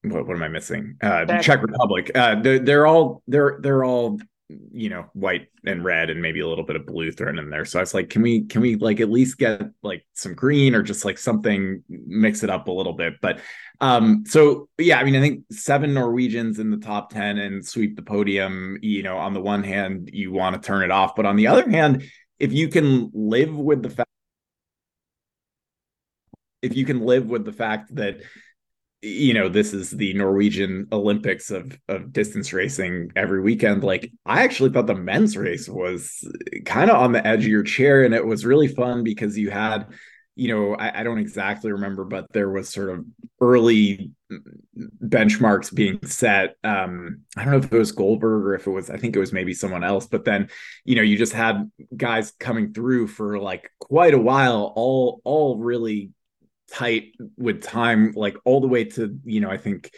[0.03, 0.97] what, what am I missing?
[1.03, 2.11] Uh, Czech, Czech Republic.
[2.14, 4.19] Uh, they're, they're all they're they're all
[4.72, 7.64] you know white and red and maybe a little bit of blue thrown in there.
[7.64, 10.74] So I was like, can we can we like at least get like some green
[10.74, 13.14] or just like something mix it up a little bit?
[13.20, 13.40] But
[13.80, 17.96] um, so yeah, I mean, I think seven Norwegians in the top ten and sweep
[17.96, 18.78] the podium.
[18.82, 21.46] You know, on the one hand, you want to turn it off, but on the
[21.46, 22.04] other hand,
[22.38, 24.10] if you can live with the fact
[26.62, 28.20] if you can live with the fact that
[29.02, 33.82] you know this is the Norwegian Olympics of of distance racing every weekend.
[33.82, 36.22] Like I actually thought the men's race was
[36.66, 39.50] kind of on the edge of your chair, and it was really fun because you
[39.50, 39.86] had,
[40.36, 43.06] you know, I, I don't exactly remember, but there was sort of
[43.40, 44.12] early
[45.02, 46.56] benchmarks being set.
[46.62, 49.20] Um, I don't know if it was Golberg or if it was, I think it
[49.20, 50.06] was maybe someone else.
[50.06, 50.48] But then,
[50.84, 55.56] you know, you just had guys coming through for like quite a while, all all
[55.56, 56.10] really
[56.72, 59.90] tight with time, like all the way to you know I think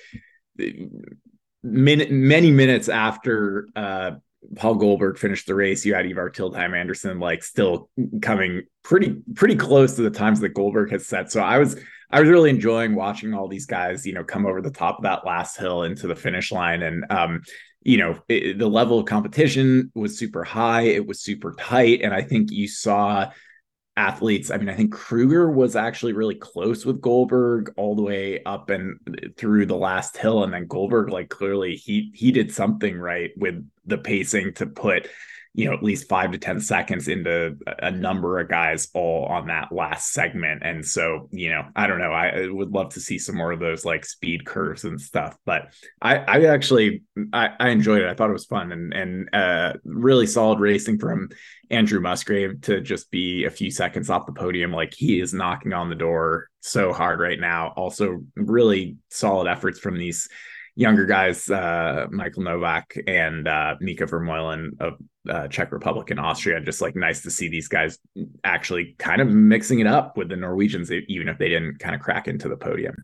[1.63, 4.13] many minutes after uh,
[4.55, 7.89] Pål Golberg finished the race, you had Iver Tildheim Andersen like still
[8.21, 11.31] coming pretty pretty close to the times that Golberg has set.
[11.31, 11.79] So I was
[12.11, 15.05] I was really enjoying watching all these guys, you know, come over the top of
[15.05, 17.43] that last hill into the finish line, and um,
[17.83, 20.83] you know, it, the level of competition was super high.
[20.83, 23.31] It was super tight, and I think you saw
[23.97, 24.51] athletes.
[24.51, 28.71] I mean, I think Kruger was actually really close with Golberg all the way up
[28.71, 28.99] and
[29.37, 30.45] through the last hill.
[30.45, 35.09] And then Golberg, like clearly he he did something right with the pacing to put
[35.55, 39.49] you know, at least five to 10 seconds into a number of guys all on
[39.49, 40.63] that last segment.
[40.65, 42.11] And so, you know, I don't know.
[42.11, 45.37] I would love to see some more of those like speed curves and stuff.
[45.45, 47.03] But I, I actually,
[47.35, 48.09] I, I enjoyed it.
[48.09, 51.29] I thought it was fun and, and uh, really solid racing from
[51.71, 54.73] Andrew Musgrave to just be a few seconds off the podium.
[54.73, 57.75] Like he is knocking on the door so hard right now.
[57.77, 60.31] Also, really solid efforts from these
[60.75, 64.95] younger guys, uh, Michael Novak and uh, Mika Vermeulen of
[65.29, 66.61] uh, Czech Republic and Austria.
[66.61, 67.99] Just like nice to see these guys
[68.45, 72.01] actually kind of mixing it up with the Norwegians, even if they didn't kind of
[72.01, 72.95] crack into the podium.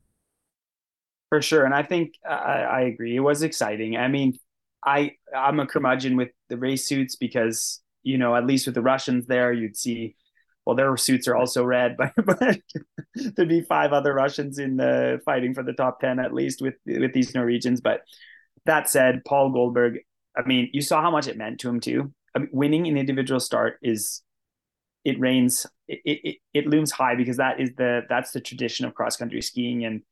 [1.29, 3.15] For sure, and I think I, I agree.
[3.15, 3.99] It was exciting.
[3.99, 4.39] I mean,
[4.85, 8.83] I I'm a curmudgeon with the race suits because you know at least with the
[8.83, 10.17] Russians there, you'd see
[10.69, 12.59] well, their suits are also red, but, but
[13.15, 16.75] there'd be five other Russians in the fighting for the top 10 at least with,
[16.85, 17.81] with these Norwegians.
[17.81, 18.03] But
[18.67, 19.97] that said, Pål Golberg,
[20.37, 22.13] I mean, you saw how much it meant to him too.
[22.35, 24.21] I mean, winning an individual start is
[25.07, 28.95] it reigns it, it it looms high because that is the that's the tradition of
[28.95, 30.03] cross country skiing and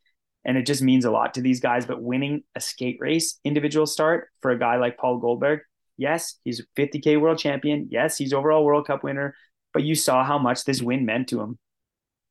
[0.47, 1.85] and it just means a lot to these guys.
[1.85, 5.59] But winning a skate race individual start for a guy like Pål Golberg,
[5.99, 7.89] yes, he's 50k world champion.
[7.91, 9.35] Yes, he's overall World Cup winner.
[9.77, 11.59] But you saw how much this win meant to him,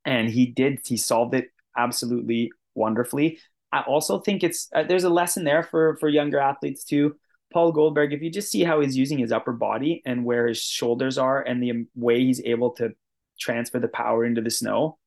[0.04, 0.80] and he did.
[0.84, 3.38] He solved it absolutely wonderfully.
[3.72, 7.18] I also think it's uh, there's a lesson there for for younger athletes too.
[7.54, 10.60] Pål Golberg, if you just see how he's using his upper body and where his
[10.60, 12.94] shoulders are and the way he's able to
[13.40, 14.98] transfer the power into the snow,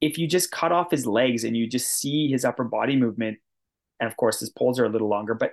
[0.00, 3.38] if you just cut off his legs and you just see his upper body movement,
[4.00, 5.52] and of course his poles are a little longer, but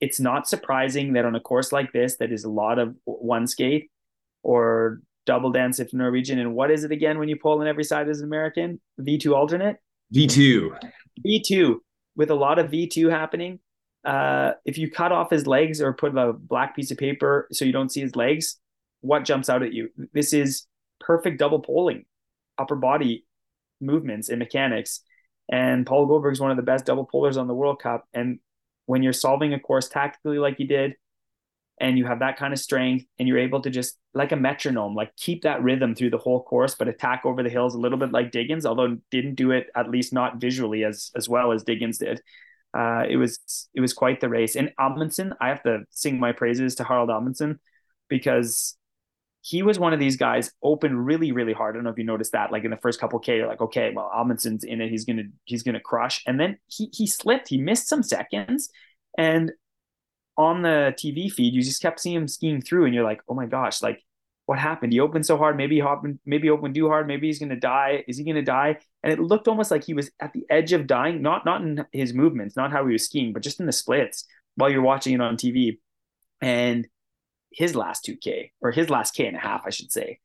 [0.00, 3.46] it's not surprising that on a course like this, that is a lot of one
[3.46, 3.90] skate
[4.42, 6.38] or double dance if Norwegian.
[6.38, 8.80] And what is it again when you pull on every side as an American?
[9.00, 9.76] V2 alternate?
[10.14, 10.78] V2.
[11.26, 11.76] V2
[12.16, 13.60] with a lot of V2 happening
[14.04, 17.64] uh, if you cut off his legs or put a black piece of paper so
[17.64, 18.58] you don't see his legs,
[19.00, 19.88] what jumps out at you?
[20.12, 20.66] This is
[21.00, 22.04] perfect double poling,
[22.58, 23.24] upper body
[23.80, 25.00] movements and mechanics.
[25.50, 28.04] And Pål Golberg is one of the best double polers on the World Cup.
[28.12, 28.38] And
[28.86, 30.94] when you're solving a course tactically like you did,
[31.82, 34.94] and you have that kind of strength, and you're able to just like a metronome,
[34.94, 37.98] like keep that rhythm through the whole course, but attack over the hills a little
[37.98, 41.64] bit like Diggins, although didn't do it at least not visually as as well as
[41.64, 42.22] Diggins did
[42.74, 43.38] uh, it was
[43.74, 44.56] it was quite the race.
[44.56, 47.60] And Amundsen, I have to sing my praises to Harald Amundsen
[48.08, 48.76] because
[49.42, 51.74] he was one of these guys open really really hard.
[51.74, 52.50] I don't know if you noticed that.
[52.50, 54.90] Like in the first couple K, you're like, okay, well Amundsen's in it.
[54.90, 56.22] He's gonna he's gonna crush.
[56.26, 57.48] And then he he slipped.
[57.48, 58.70] He missed some seconds,
[59.18, 59.52] and
[60.36, 63.34] on the TV feed, you just kept seeing him skiing through, and you're like, oh
[63.34, 64.02] my gosh, like
[64.46, 64.92] what happened?
[64.92, 65.56] He opened so hard.
[65.56, 67.06] Maybe he opened, maybe opened too hard.
[67.06, 68.04] Maybe he's to die.
[68.08, 68.78] Is he to die?
[69.02, 71.22] And it looked almost like he was at the edge of dying.
[71.22, 74.24] Not not in his movements, not how he was skiing, but just in the splits
[74.56, 75.78] while you're watching it on TV.
[76.40, 76.88] And
[77.52, 80.18] his last 2K or his last K and a half, I should say,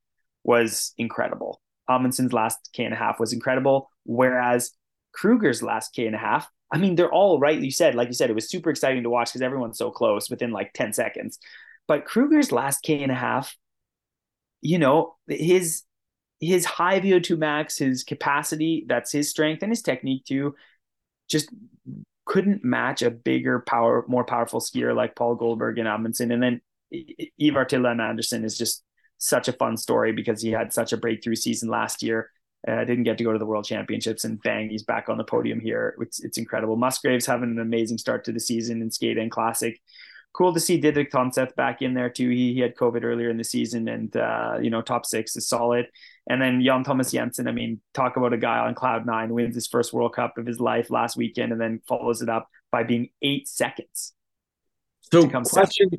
[0.43, 1.61] was incredible.
[1.89, 3.89] Amundsen's last K and a half was incredible.
[4.03, 4.71] Whereas
[5.13, 7.59] Kruger's last K and a half, I mean, they're all right.
[7.59, 10.29] You said, like you said, it was super exciting to watch because everyone's so close
[10.29, 11.39] within like 10 seconds.
[11.87, 13.55] But Kruger's last K and a half
[14.61, 15.83] you know, his
[16.39, 20.55] his high VO2 max, his capacity, that's his strength and his technique too,
[21.29, 21.49] just
[22.25, 26.31] couldn't match a bigger power, more powerful skier like Pål Golberg and Amundsen.
[26.31, 26.61] And then
[26.93, 28.83] Iver Tildheim Andersen is just
[29.17, 32.29] such a fun story because he had such a breakthrough season last year.
[32.67, 35.23] Uh, didn't get to go to the World Championships, and bang, he's back on the
[35.23, 35.95] podium here.
[36.01, 36.75] It's it's incredible.
[36.75, 39.79] Musgrave's having an amazing start to the season in skate and classic
[40.37, 42.29] cool to see Didrik Tønseth back in there too.
[42.29, 45.49] He, he had COVID earlier in the season, and uh, you know, top six is
[45.49, 45.87] solid.
[46.29, 49.55] And then Jan Thomas Jensen, I mean, talk about a guy on cloud nine, wins
[49.55, 52.83] his first World Cup of his life last weekend, and then follows it up by
[52.83, 54.13] being eight seconds.
[55.11, 55.89] So, question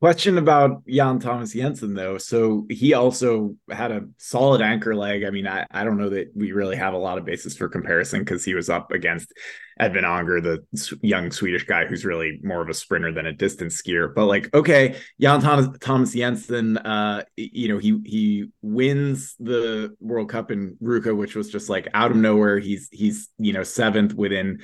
[0.00, 2.18] Question about Jan Thomas Jensen though.
[2.18, 5.24] So he also had a solid anchor leg.
[5.24, 7.68] I mean, I, I don't know that we really have a lot of basis for
[7.68, 9.32] comparison because he was up against
[9.80, 10.64] Edvin Anger, the
[11.02, 14.14] young Swedish guy who's really more of a sprinter than a distance skier.
[14.14, 20.28] But like, okay, Jan Thomas, Thomas Jensen, uh, you know, he he wins the World
[20.28, 22.60] Cup in Ruka, which was just like out of nowhere.
[22.60, 24.60] He's he's you know seventh within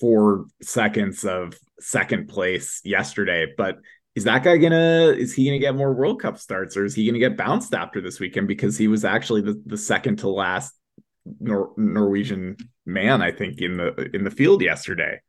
[0.00, 3.78] four seconds of second place yesterday, but
[4.16, 7.06] is that guy gonna is he gonna get more World Cup starts or is he
[7.06, 10.74] gonna get bounced after this weekend because he was actually the, the second to last
[11.38, 15.20] Nor- Norwegian man I think in the in the field yesterday.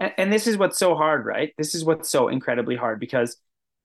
[0.00, 1.52] And, and this is what's so hard, right?
[1.58, 3.36] This is what's so incredibly hard because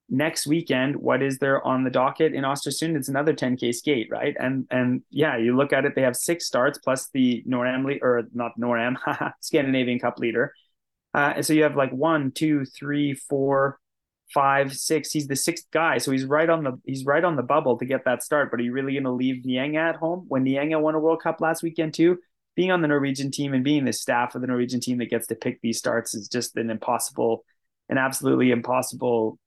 [0.09, 2.95] next weekend, what is there on the docket in Ostersund?
[2.95, 4.35] It's another 10k skate, right?
[4.39, 8.23] And and yeah, you look at it, they have six starts plus the Noram or
[8.33, 8.95] not Noram
[9.41, 10.53] Scandinavian Cup leader.
[11.13, 13.79] Uh, and so you have like one, two, three, four,
[14.33, 15.11] five, six.
[15.11, 17.85] He's the sixth guy, so he's right on the he's right on the bubble to
[17.85, 18.51] get that start.
[18.51, 21.21] But are you really going to leave Nyenget at home when Nyenget won a World
[21.21, 22.19] Cup last weekend too?
[22.55, 25.27] Being on the Norwegian team and being the staff of the Norwegian team that gets
[25.27, 27.45] to pick these starts is just an impossible,
[27.89, 29.37] an absolutely impossible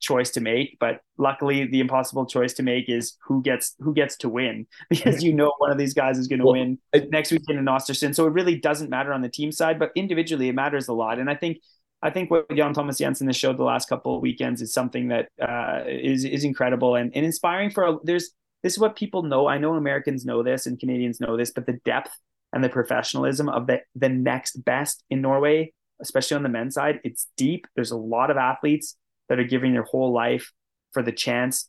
[0.00, 4.16] choice to make but luckily the impossible choice to make is who gets who gets
[4.16, 6.78] to win because you know one of these guys is going to well, win
[7.10, 10.48] next weekend in Ostersund so it really doesn't matter on the team side but individually
[10.48, 11.58] it matters a lot and I think
[12.00, 15.08] I think what Jan Thomas Jensen has showed the last couple of weekends is something
[15.08, 18.30] that uh, is is incredible and, and inspiring for a, there's
[18.62, 19.48] this is what people know.
[19.48, 22.10] I know Americans know this and Canadians know this, but the depth
[22.52, 27.00] and the professionalism of the the next best in Norway, especially on the men's side,
[27.02, 27.66] it's deep.
[27.74, 28.96] There's a lot of athletes
[29.28, 30.52] that are giving their whole life
[30.92, 31.68] for the chance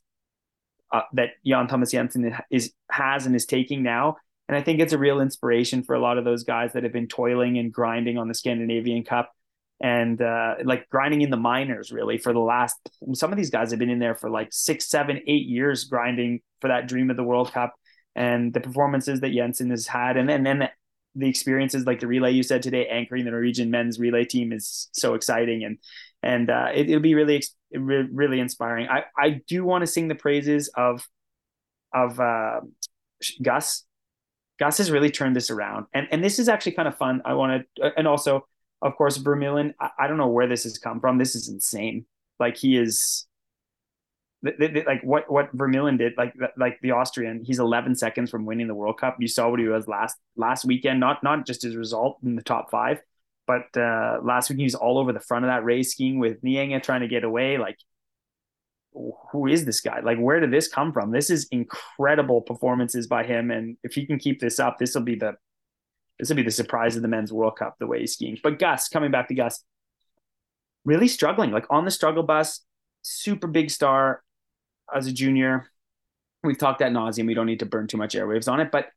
[0.93, 4.17] uh, that Jan Thomas Jensen is has and is taking now.
[4.47, 6.93] And I think it's a real inspiration for a lot of those guys that have
[6.93, 9.31] been toiling and grinding on the Scandinavian Cup
[9.81, 12.77] and uh, like grinding in the minors really for the last.
[13.13, 16.41] Some of these guys have been in there for like six, seven, eight years grinding
[16.59, 17.75] for that dream of the World Cup,
[18.15, 20.69] and the performances that Jensen has had, and then then
[21.15, 24.89] the experiences like the relay you said today, anchoring the Norwegian men's relay team is
[24.91, 25.77] so exciting, and
[26.21, 28.87] and uh, it, will be really really inspiring.
[28.89, 31.07] I I do want to sing the praises of
[31.93, 32.61] of uh,
[33.41, 33.85] Gus.
[34.59, 37.21] Gus has really turned this around, and and this is actually kind of fun.
[37.25, 38.47] I want to, and also,
[38.81, 39.73] of course, Vermeulen.
[39.79, 41.17] I, I don't know where this has come from.
[41.17, 42.05] This is insane.
[42.39, 43.25] Like he is,
[44.41, 47.43] like what what Vermeulen did, like like the Austrian.
[47.43, 49.17] He's 11 seconds from winning the World Cup.
[49.19, 50.99] You saw what he was last last weekend.
[50.99, 53.01] Not not just his result in the top five,
[53.47, 56.41] but uh, last week he was all over the front of that race skiing with
[56.41, 57.57] Nyenget trying to get away.
[57.57, 57.77] Like
[59.31, 59.99] who is this guy?
[60.01, 61.11] Like, where did this come from?
[61.11, 65.03] This is incredible performances by him, and if he can keep this up, this will
[65.03, 65.35] be the
[66.19, 68.37] this will be the surprise of the men's World Cup the way he's skiing.
[68.41, 69.63] But Gus, coming back to Gus,
[70.85, 72.61] really struggling, like on the struggle bus,
[73.01, 74.21] super big star
[74.93, 75.69] as a junior.
[76.43, 77.27] We've talked at nauseum.
[77.27, 78.87] We don't need to burn too much airwaves on it, but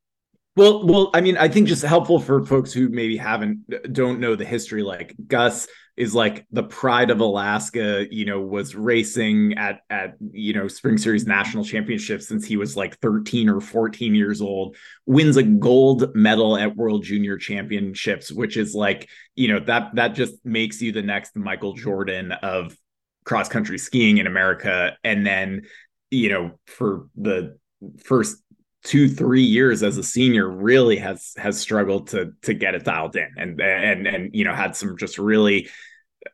[0.54, 4.36] well, well, I mean, I think just helpful for folks who maybe haven't don't know
[4.36, 4.82] the history.
[4.82, 5.66] Like Gus
[5.96, 8.06] is like the pride of Alaska.
[8.10, 12.76] You know, was racing at at you know Spring Series national championships since he was
[12.76, 14.76] like thirteen or fourteen years old.
[15.06, 20.14] Wins a gold medal at World Junior Championships, which is like you know that that
[20.14, 22.76] just makes you the next Michael Jordan of
[23.24, 24.96] cross country skiing in America.
[25.04, 25.62] And then
[26.10, 27.58] you know for the
[28.04, 28.42] first
[28.84, 33.14] two three years as a senior really has has struggled to to get it dialed
[33.16, 35.68] in and and and you know had some just really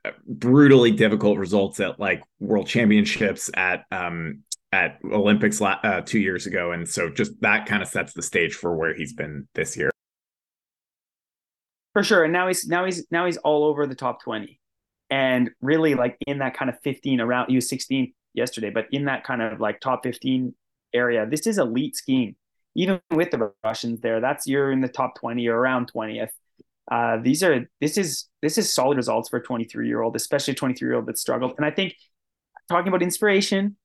[0.05, 4.43] uh, brutally difficult results at like world championships at um
[4.73, 6.73] at olympics uh, two years ago.
[6.73, 9.91] And so just that kind of sets the stage for where he's been this year.
[11.95, 12.25] For sure.
[12.25, 14.61] And now he's now he's now he's all over the top 20
[15.11, 19.07] and really like in that kind of 15 around he was 16 yesterday but in
[19.07, 20.55] that kind of like top 15
[20.93, 21.27] area.
[21.27, 22.37] This is elite skiing.
[22.75, 26.29] Even with the Russians there, that's you're in the top 20 or around 20th.
[26.91, 30.53] Uh, these are this is this is solid results for a 23 year old, especially
[30.53, 31.55] a 23 year old that struggled.
[31.57, 31.95] And I think
[32.69, 33.77] talking about inspiration,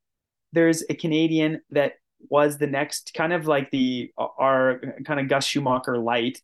[0.51, 1.93] there's a Canadian that
[2.29, 6.41] was the next kind of like the our kind of Gus Schumacher light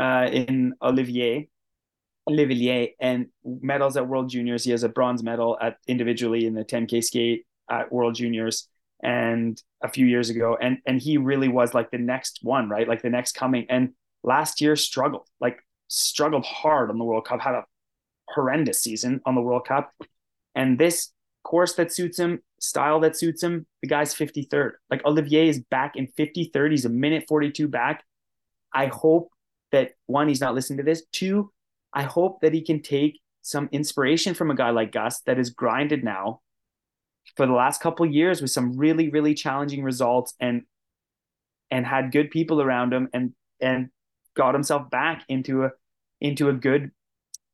[0.00, 1.48] uh, in Olivier
[2.28, 4.64] Léveillé and medals at World Juniors.
[4.64, 8.68] He has a bronze medal at individually in the 10K skate at World Juniors
[9.02, 12.88] and a few years ago and and he really was like the next one right?
[12.88, 13.66] Like the next coming.
[13.68, 13.90] And
[14.22, 17.64] last year struggled like struggled hard on the world cup had a
[18.28, 19.92] horrendous season on the world cup.
[20.54, 21.12] And this
[21.44, 25.94] course that suits him style that suits him the guy's 53rd like olivier is back
[25.94, 28.04] in 53rd he's a minute 42 back.
[28.72, 29.30] I hope
[29.72, 31.04] that one he's not listening to this.
[31.12, 31.52] Two
[31.92, 35.50] i hope that he can take some inspiration from a guy like gus that is
[35.50, 36.40] grinded now
[37.36, 40.62] for the last couple years with some really really challenging results and
[41.70, 43.90] and had good people around him and and
[44.34, 45.70] got himself back into a
[46.20, 46.90] into a good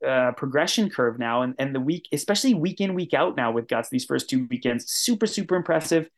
[0.07, 1.43] uh, progression curve now.
[1.43, 4.47] And and the week especially week in week out now with guts these first two
[4.51, 6.09] weekends super super impressive.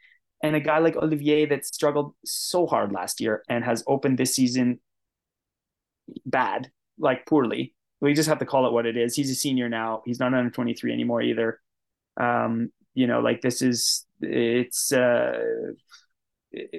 [0.43, 4.35] And a guy like Olivier that struggled so hard last year and has opened this
[4.35, 4.81] season
[6.27, 7.75] bad like poorly.
[8.01, 9.15] We just have to call it what it is.
[9.17, 10.03] He's a senior now.
[10.05, 11.61] He's not under 23 anymore either.
[12.19, 15.33] Um, you know, like this is it's uh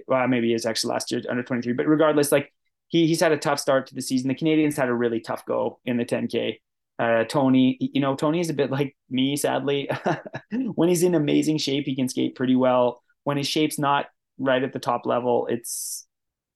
[0.08, 2.52] well maybe it's actually last year under 23, but regardless, like
[2.88, 4.30] he he's had a tough start to the season.
[4.30, 6.60] The Canadians had a really tough go in the 10K.
[6.98, 9.90] Uh, Tony, you know, Tony is a bit like me, sadly.
[10.76, 13.02] when he's in amazing shape, he can skate pretty well.
[13.24, 14.06] When his shape's not
[14.38, 16.08] right at the top level, it's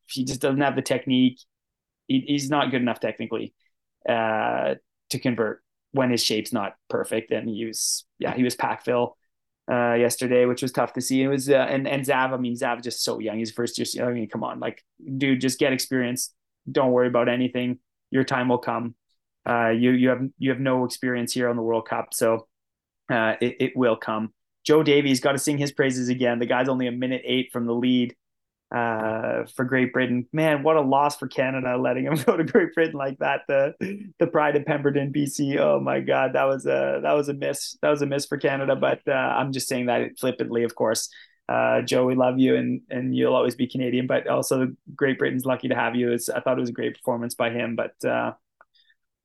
[0.07, 1.39] he just doesn't have the technique.
[2.07, 3.53] He, he's not good enough technically
[4.07, 4.75] uh,
[5.09, 7.31] to convert when his shape's not perfect.
[7.31, 9.17] And he was, yeah, he was pack fill
[9.71, 11.21] uh, yesterday, which was tough to see.
[11.21, 12.33] It was uh, and and Zav.
[12.33, 13.37] I mean, Zav just so young.
[13.37, 14.09] He's first year.
[14.09, 14.83] I mean, come on, like
[15.17, 16.33] dude, just get experience.
[16.69, 17.79] Don't worry about anything.
[18.11, 18.95] Your time will come.
[19.47, 22.47] Uh, you you have you have no experience here on the World Cup, so
[23.09, 24.33] uh, it it will come.
[24.65, 26.39] Joe Davies got to sing his praises again.
[26.39, 28.15] The guy's only a minute eight from the lead
[28.71, 30.27] uh, for Great Britain.
[30.31, 33.41] Man, what a loss for Canada letting him go to Great Britain like that.
[33.47, 33.73] The
[34.19, 35.57] the pride of Pemberton, BC.
[35.57, 37.77] Oh my God, that was a that was a miss.
[37.81, 38.75] That was a miss for Canada.
[38.75, 41.09] But uh, I'm just saying that flippantly, of course.
[41.47, 44.05] Uh, Joe, we love you, and and you'll always be Canadian.
[44.05, 46.11] But also, Great Britain's lucky to have you.
[46.11, 47.75] It's, I thought it was a great performance by him.
[47.75, 48.33] But uh,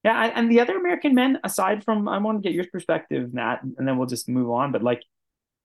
[0.05, 3.61] yeah, and the other American men, aside from, I want to get your perspective, Nat,
[3.63, 4.73] and then we'll just move on.
[4.73, 5.03] But like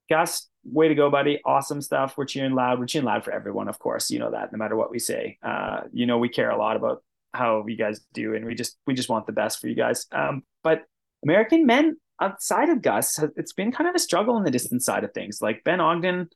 [0.10, 1.40] Gus, way to go, buddy.
[1.46, 2.16] Awesome stuff.
[2.18, 2.80] We're cheering loud.
[2.80, 4.10] We're cheering loud for everyone, of course.
[4.10, 5.38] You know that no matter what we say.
[5.44, 7.04] Uh, you know, we care a lot about
[7.34, 10.06] how you guys do and we just we just want the best for you guys.
[10.12, 10.84] Um, but
[11.24, 15.04] American men outside of Gus, it's been kind of a struggle in the distance side
[15.04, 15.42] of things.
[15.42, 16.30] Like Ben Ogden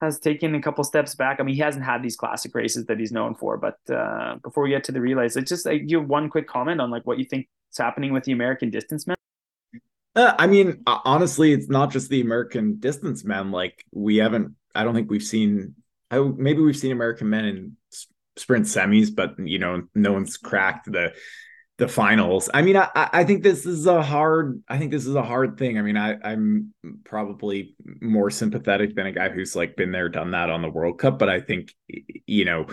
[0.00, 1.40] has taken a couple steps back.
[1.40, 3.56] I mean, he hasn't had these classic races that he's known for.
[3.56, 6.46] But uh, before we get to the relays, it's just like you have one quick
[6.46, 9.16] comment on like what you think is happening with the American distance men.
[10.14, 13.50] Uh, I mean, honestly, it's not just the American distance men.
[13.50, 14.54] Like we haven't.
[14.74, 15.74] I don't think we've seen.
[16.10, 17.76] I, maybe we've seen American men in
[18.36, 21.12] sprint semis, but you know, no one's cracked the
[21.78, 22.50] the finals.
[22.52, 24.62] I mean, I, I think this is a hard.
[24.68, 25.78] I think this is a hard thing.
[25.78, 30.32] I mean, I, I'm probably more sympathetic than a guy who's like been there, done
[30.32, 31.18] that on the World Cup.
[31.18, 31.72] But I think,
[32.26, 32.66] you know,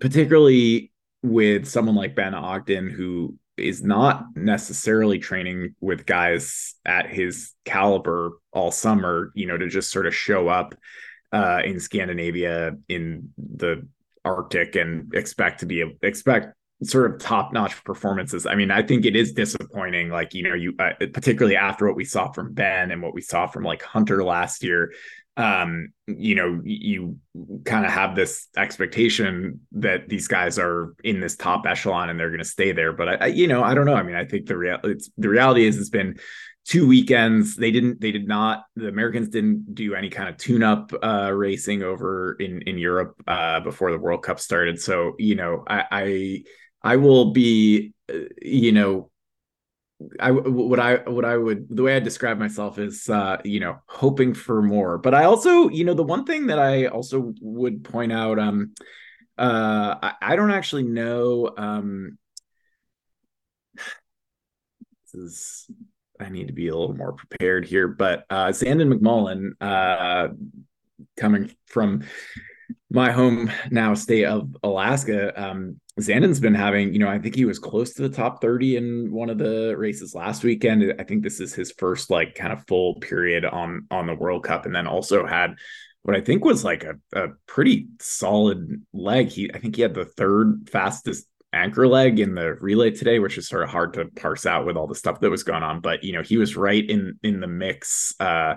[0.00, 7.52] particularly with someone like Ben Ogden, who is not necessarily training with guys at his
[7.64, 10.74] caliber all summer, you know, to just sort of show up
[11.32, 13.86] uh, in Scandinavia in the
[14.24, 16.54] Arctic and expect to be expect
[16.84, 18.46] sort of top notch performances.
[18.46, 20.08] I mean, I think it is disappointing.
[20.08, 23.20] Like, you know, you uh, particularly after what we saw from Ben and what we
[23.20, 24.92] saw from like Hunter last year,
[25.36, 27.18] um, you know, you
[27.64, 32.28] kind of have this expectation that these guys are in this top echelon and they're
[32.28, 32.92] going to stay there.
[32.92, 33.94] But I, I, you know, I don't know.
[33.94, 36.18] I mean, I think the real it's the reality is it's been
[36.64, 40.62] two weekends they didn't they did not the americans didn't do any kind of tune
[40.62, 45.34] up uh racing over in in europe uh before the world cup started so you
[45.34, 46.42] know i i
[46.82, 49.10] I will be, uh, you know,
[50.20, 53.78] I what I what I would the way I describe myself is uh you know
[53.86, 54.98] hoping for more.
[54.98, 58.74] But I also you know the one thing that I also would point out um
[59.38, 62.18] uh I, I don't actually know um
[65.12, 65.70] this is
[66.20, 70.28] I need to be a little more prepared here but uh Zandon McMullen uh
[71.16, 72.04] coming from
[72.90, 77.44] my home now state of Alaska, um, Zandon's been having, you know, I think he
[77.44, 80.94] was close to the top 30 in one of the races last weekend.
[80.98, 84.44] I think this is his first like kind of full period on on the World
[84.44, 85.54] Cup, and then also had
[86.02, 89.28] what I think was like a, a pretty solid leg.
[89.28, 93.36] He I think he had the third fastest anchor leg in the relay today, which
[93.36, 95.80] is sort of hard to parse out with all the stuff that was going on.
[95.80, 98.14] But you know, he was right in in the mix.
[98.18, 98.56] Uh,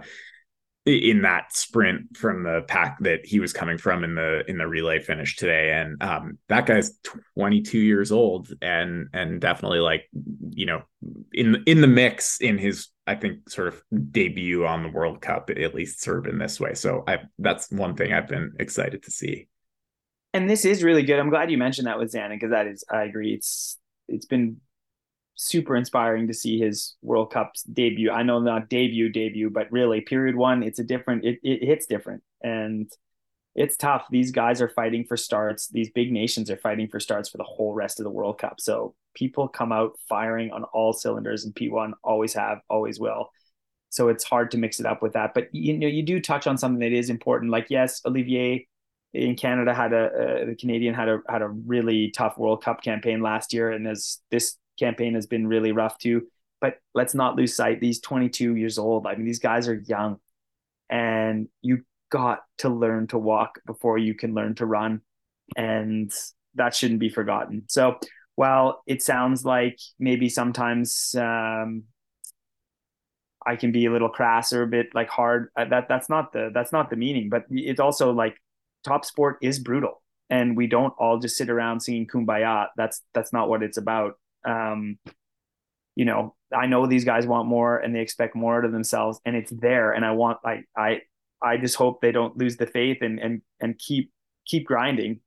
[0.86, 4.68] in that sprint from the pack that he was coming from in the in the
[4.68, 5.72] relay finish today.
[5.72, 6.92] And um, that guy's
[7.38, 10.04] 22 years old and and definitely like
[10.52, 10.84] you know
[11.34, 13.82] in in the mix in his i think sort of
[14.12, 16.76] debut on the world cup at least sort of in this way.
[16.76, 19.48] So i that's one thing i've been excited to see.
[20.34, 21.18] And this is really good.
[21.18, 24.62] I'm glad you mentioned that with Zandon because that is i agree it's it's been
[25.36, 28.12] super inspiring to see his World Cup's debut.
[28.12, 31.86] I know not debut debut, but really period one, it's a different it, it hits
[31.86, 32.92] different and
[33.56, 34.06] it's tough.
[34.10, 35.70] These guys are fighting for starts.
[35.70, 38.60] These big nations are fighting for starts for the whole rest of the World Cup.
[38.60, 43.30] So people come out firing on all cylinders and P1 always have, always will.
[43.90, 45.34] So it's hard to mix it up with that.
[45.34, 47.50] But you know, you do touch on something that is important.
[47.50, 48.68] Like, yes, Olivier
[49.14, 52.82] in Canada had a, uh, the Canadian had a had a really tough World Cup
[52.82, 56.28] campaign last year, and as this campaign has been really rough too.
[56.62, 57.80] But let's not lose sight.
[57.80, 59.06] These 22 years old.
[59.06, 60.20] I mean, these guys are young,
[60.90, 65.02] and you got to learn to walk before you can learn to run,
[65.58, 66.12] and
[66.56, 67.64] that shouldn't be forgotten.
[67.68, 68.00] So
[68.36, 71.84] while it sounds like maybe sometimes um,
[73.46, 76.34] I can be a little crass or a bit like hard, uh, that that's not
[76.34, 77.30] the that's not the meaning.
[77.30, 78.38] But it's also like
[78.84, 82.68] top sport is brutal, and we don't all just sit around singing kumbaya.
[82.76, 84.98] That's that's not what it's about um,
[85.96, 89.20] you know, I know these guys want more and they expect more out of themselves,
[89.26, 89.92] and it's there.
[89.92, 91.02] And I want, I, I,
[91.42, 94.12] I just hope they don't lose the faith and and and keep
[94.46, 95.20] keep grinding.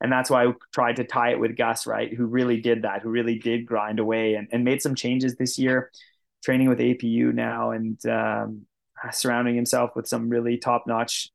[0.00, 2.12] And that's why I tried to tie it with Gus, right?
[2.12, 5.58] Who really did that, who really did grind away and, and made some changes this
[5.58, 5.90] year,
[6.44, 8.66] training with APU now and um,
[9.10, 11.30] surrounding himself with some really top notch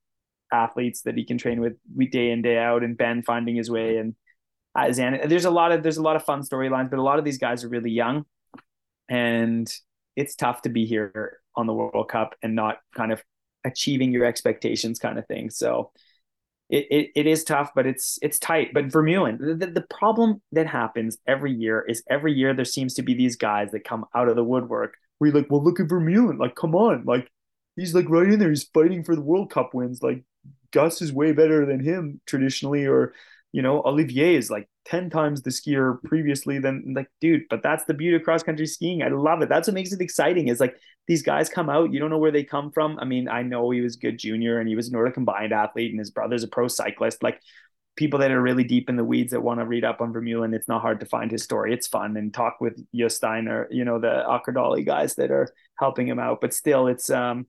[0.52, 3.70] athletes that he can train with week day in, day out, and Ben finding his
[3.70, 3.98] way.
[3.98, 4.16] And
[4.92, 5.20] Zan.
[5.28, 7.38] There's a lot of there's a lot of fun storylines, but a lot of these
[7.38, 8.26] guys are really young,
[9.10, 9.72] and
[10.16, 13.24] it's tough to be here on the World Cup and not kind of
[13.64, 15.50] achieving your expectations, kind of thing.
[15.50, 15.92] So
[16.70, 18.74] it, it, it is tough, but it's it's tight.
[18.74, 23.04] But Vermeulen, the, the problem that happens every year is every year there seems to
[23.04, 24.96] be these guys that come out of the woodwork.
[25.18, 27.30] Where you're like, well, look at Vermeulen, like, come on, like
[27.76, 30.02] he's like right in there, he's fighting for the World Cup wins.
[30.02, 30.24] Like
[30.72, 33.14] Gus is way better than him traditionally, or
[33.54, 37.86] you know, Olivier is like 10 times the skier previously than like, dude, but that's
[37.86, 39.04] the beauty of cross country skiing.
[39.04, 39.48] I love it.
[39.48, 40.76] That's what makes it exciting is like
[41.08, 42.98] these guys come out, you don't know where they come from.
[43.00, 45.92] I mean, I know he was good junior and he was a Nordic combined athlete
[45.92, 47.22] and his brother's a pro cyclist.
[47.22, 47.40] Like
[47.96, 50.56] people that are really deep in the weeds that want to read up on Vermeulen,
[50.56, 51.74] it's not hard to find his story.
[51.74, 56.08] It's fun and talk with Jostein or you know the Akkerdali guys that are helping
[56.08, 56.42] him out.
[56.42, 57.46] But still, it's um,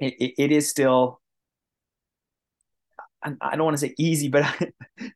[0.00, 1.20] it, it is still.
[3.22, 4.44] I don't want to say easy, but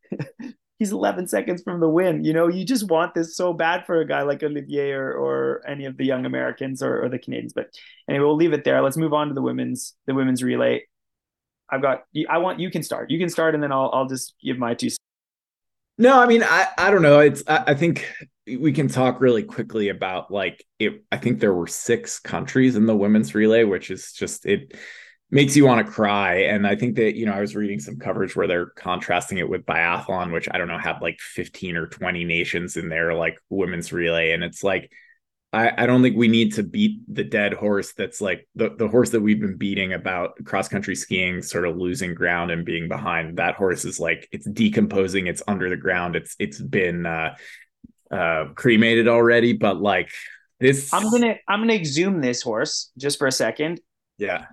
[0.78, 2.24] he's 11 seconds from the win.
[2.24, 5.62] You know, you just want this so bad for a guy like Olivier or, or
[5.66, 7.52] any of the young Americans or, or the Canadians.
[7.52, 7.70] But
[8.08, 8.82] anyway, we'll leave it there.
[8.82, 10.86] Let's move on to the women's the women's relay.
[11.70, 12.04] I've got.
[12.28, 13.10] I want you can start.
[13.10, 14.90] You can start, and then I'll I'll just give my two.
[15.96, 17.20] No, I mean I I don't know.
[17.20, 18.12] It's I, I think
[18.46, 21.04] we can talk really quickly about like it.
[21.10, 24.74] I think there were six countries in the women's relay, which is just it
[25.30, 26.42] makes you want to cry.
[26.42, 29.48] And I think that, you know, I was reading some coverage where they're contrasting it
[29.48, 33.36] with biathlon, which I don't know, had like 15 or 20 nations in there, like
[33.50, 34.32] women's relay.
[34.32, 34.92] And it's like,
[35.54, 38.88] I, I don't think we need to beat the dead horse that's like the, the
[38.88, 42.88] horse that we've been beating about cross country skiing sort of losing ground and being
[42.88, 47.36] behind that horse is like it's decomposing it's under the ground it's it's been uh
[48.10, 50.10] uh cremated already but like
[50.58, 53.80] this i'm gonna i'm gonna exhume this horse just for a second
[54.18, 54.46] yeah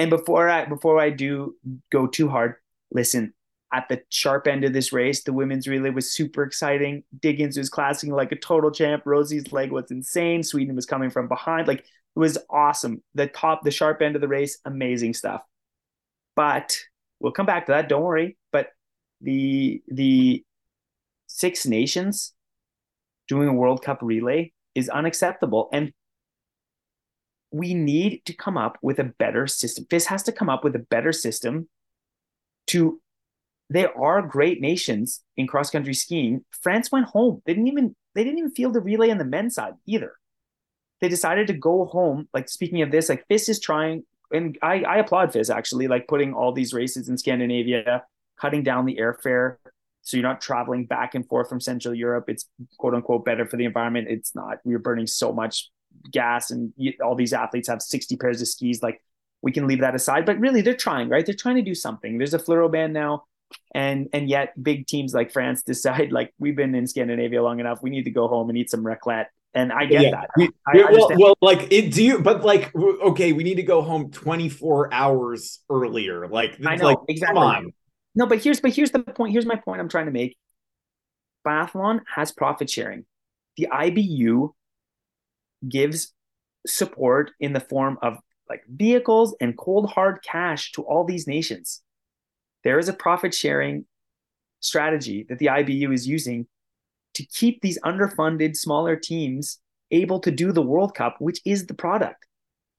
[0.00, 1.54] and before i before i do
[1.90, 2.54] go too hard
[2.90, 3.32] listen
[3.72, 5.22] at the sharp end of this race.
[5.22, 7.04] The women's relay was super exciting.
[7.20, 9.02] Diggins was classing like a total champ.
[9.06, 10.42] Rosie's leg was insane.
[10.42, 11.68] Sweden was coming from behind.
[11.68, 13.02] Like it was awesome.
[13.14, 15.42] The top, the sharp end of the race, amazing stuff.
[16.34, 16.76] But
[17.20, 17.88] we'll come back to that.
[17.88, 18.36] Don't worry.
[18.50, 18.68] But
[19.20, 20.44] the the
[21.26, 22.32] Six Nations
[23.28, 25.68] doing a World Cup relay is unacceptable.
[25.72, 25.92] And
[27.50, 29.86] we need to come up with a better system.
[29.90, 31.68] FIS has to come up with a better system
[32.68, 33.00] to
[33.68, 36.44] there are great nations in cross country skiing.
[36.50, 37.40] France went home.
[37.46, 40.14] They didn't even they didn't even field the relay on the men's side either.
[41.00, 42.28] They decided to go home.
[42.34, 46.08] Like speaking of this, like FIS is trying, and I, I applaud FIS actually, like
[46.08, 48.04] putting all these races in Scandinavia,
[48.40, 49.56] cutting down the airfare.
[50.02, 52.24] So you're not traveling back and forth from Central Europe.
[52.28, 52.46] It's
[52.78, 54.08] quote unquote better for the environment.
[54.10, 54.58] It's not.
[54.64, 55.70] We're burning so much
[56.10, 56.72] gas, and
[57.04, 58.82] all these athletes have 60 pairs of skis.
[58.82, 59.02] Like
[59.42, 60.26] we can leave that aside.
[60.26, 61.24] But really, they're trying, right?
[61.24, 62.18] They're trying to do something.
[62.18, 63.24] There's a fluoro ban now
[63.74, 67.82] and and yet big teams like France decide like we've been in Scandinavia long enough,
[67.82, 69.26] we need to go home and eat some raclette.
[69.52, 70.10] And I get yeah.
[70.12, 70.30] that.
[70.36, 71.92] We, I, well, well, like it.
[71.92, 72.20] Do you?
[72.20, 76.28] But like, okay, we need to go home twenty four hours earlier.
[76.28, 77.74] Like, I know like, exactly.
[78.14, 79.32] No, but here's but here's the point.
[79.32, 79.80] Here's my point.
[79.80, 80.36] I'm trying to make.
[81.44, 83.06] Biathlon has profit sharing.
[83.56, 84.52] The IBU
[85.68, 86.12] gives
[86.66, 91.82] support in the form of like vehicles and cold hard cash to all these nations.
[92.64, 93.86] There is a profit sharing
[94.60, 96.46] strategy that the IBU is using
[97.14, 99.58] to keep these underfunded smaller teams
[99.90, 102.26] able to do the World Cup, which is the product,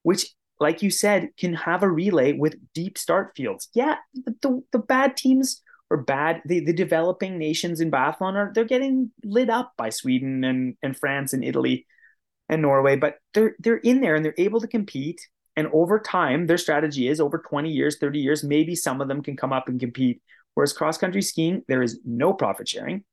[0.03, 3.69] which, like you said, can have a relay with deep start fields.
[3.73, 6.41] Yeah, the, the, bad teams or bad.
[6.45, 10.97] The, the developing nations in biathlon are they're getting lit up by Sweden and, and
[10.97, 11.86] France and Italy
[12.52, 15.22] and Norway, but they're they're in there and they're able to compete
[15.56, 19.22] and over time, their strategy is over 20 years, 30 years, maybe some of them
[19.22, 20.22] can come up and compete.
[20.54, 23.04] Whereas cross country skiing, there is no profit sharing,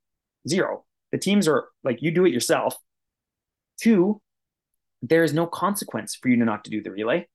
[0.49, 0.85] zero.
[1.13, 2.77] The teams are like you do it yourself.
[3.81, 4.21] Two,
[5.03, 7.29] there is no consequence for you to not to do the relay.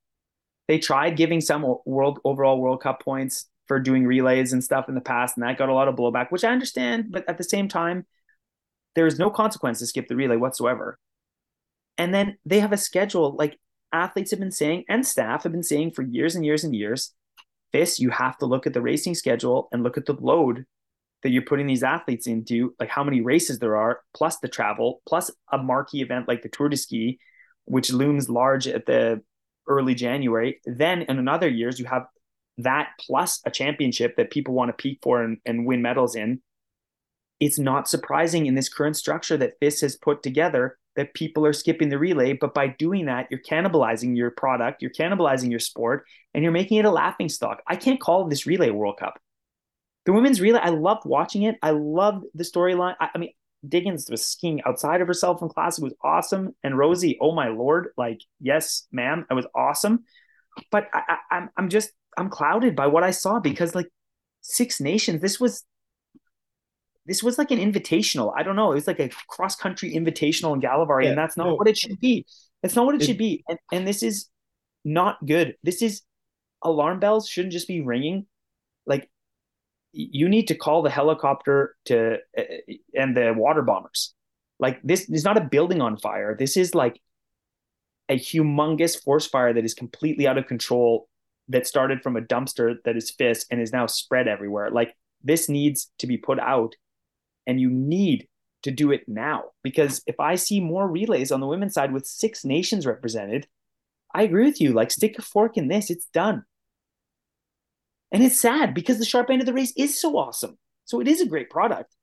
[0.68, 4.96] They tried giving some world overall World Cup points for doing relays and stuff in
[4.96, 7.12] the past, and that got a lot of blowback, which I understand.
[7.12, 8.06] But at the same time,
[8.96, 10.98] there is no consequence to skip the relay whatsoever.
[11.98, 13.60] And then they have a schedule like
[13.92, 17.14] athletes have been saying and staff have been saying for years and years and years
[17.74, 20.66] this you have to look at the racing schedule and look at the load
[21.22, 25.02] that you're putting these athletes into like how many races there are plus the travel
[25.08, 27.20] plus a marquee event like the tour de ski
[27.66, 29.22] which looms large at the
[29.68, 30.60] early january.
[30.66, 32.06] Then in another years you have
[32.60, 36.42] that plus a championship that people want to peak for and, and win medals in.
[37.40, 41.54] It's not surprising in this current structure that FIS has put together that people are
[41.54, 42.34] skipping the relay.
[42.34, 46.78] But by doing that, you're cannibalizing your product, you're cannibalizing your sport, and you're making
[46.78, 47.62] it a laughing stock.
[47.68, 49.20] I can't call this relay World Cup.
[50.06, 51.56] The women's relay, I loved watching it.
[51.62, 52.96] I loved the storyline.
[53.00, 53.32] I, I, mean,
[53.68, 55.78] Diggins was skiing outside of herself in class.
[55.78, 56.56] It was awesome.
[56.64, 60.04] And Rosie, oh my lord, like yes, ma'am, it was awesome.
[60.72, 63.88] But I, I, I'm I'm just I'm clouded by what I saw because like
[64.42, 65.64] Six Nations, this was
[67.06, 68.34] this was like an invitational.
[68.36, 68.72] I don't know.
[68.72, 71.56] It was like a cross country invitational in Gällivare, yeah, and that's not no.
[71.56, 72.26] what it should be.
[72.62, 73.44] It's not what it, it should be.
[73.48, 74.30] And, and this is
[74.86, 75.56] not good.
[75.64, 76.02] This is
[76.62, 78.26] alarm bells shouldn't just be ringing.
[78.86, 79.10] Like
[79.92, 82.44] you need to call the helicopter to uh,
[82.96, 84.14] and the water bombers.
[84.60, 86.36] Like this is not a building on fire.
[86.38, 87.02] This is like
[88.10, 91.08] a humongous forest fire that is completely out of control
[91.50, 94.72] that started from a dumpster that is FIS and is now spread everywhere.
[94.72, 96.76] Like this needs to be put out
[97.46, 98.28] and you need
[98.64, 102.06] to do it now because if I see more relays on the women's side with
[102.06, 103.48] six nations represented,
[104.14, 104.74] I agree with you.
[104.74, 106.44] Like, stick a fork in this, it's done.
[108.12, 110.58] And it's sad because the sharp end of the race is so awesome.
[110.86, 111.94] So it is a great product.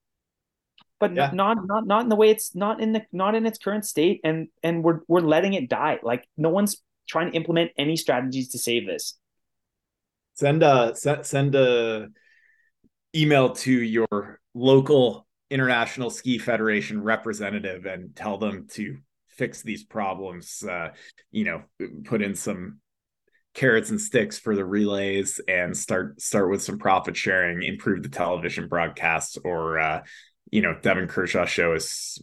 [0.98, 1.30] But yeah.
[1.32, 4.20] not not not in the way it's not in the not in its current state
[4.22, 5.98] and and we're we're letting it die.
[6.02, 6.76] Like no one's
[7.08, 9.18] trying to implement any strategies to save this.
[10.34, 12.08] Send uh, a send, send a
[13.14, 18.96] email to your local international ski federation representative and tell them to
[19.28, 20.90] fix these problems uh,
[21.30, 21.62] you know
[22.04, 22.78] put in some
[23.52, 28.08] carrots and sticks for the relays and start start with some profit sharing improve the
[28.08, 30.02] television broadcasts or uh,
[30.50, 32.22] you know Devon kershaw show is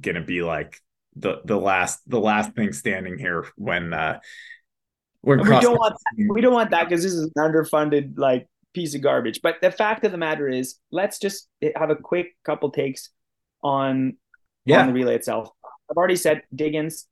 [0.00, 0.80] gonna be like
[1.16, 4.18] the the last the last thing standing here when uh
[5.22, 6.26] when we don't want that.
[6.28, 9.40] we don't want that because this is an underfunded like piece of garbage.
[9.42, 13.08] But the fact of the matter is, let's just have a quick couple takes
[13.64, 14.18] on
[14.66, 14.82] yeah.
[14.82, 15.48] on the relay itself.
[15.90, 17.06] I've already said Diggins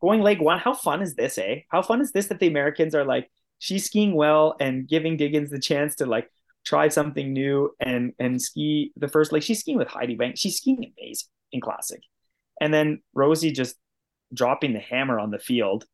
[0.00, 0.58] going leg one.
[0.58, 1.60] How fun is this, eh?
[1.70, 5.50] How fun is this that the Americans are like she's skiing well and giving Diggins
[5.50, 6.30] the chance to like
[6.66, 9.42] try something new and and ski the first leg.
[9.42, 10.36] she's skiing with Heidi Bank.
[10.36, 12.02] She's skiing amazing in classic.
[12.60, 13.76] And then Rosie just
[14.34, 15.86] dropping the hammer on the field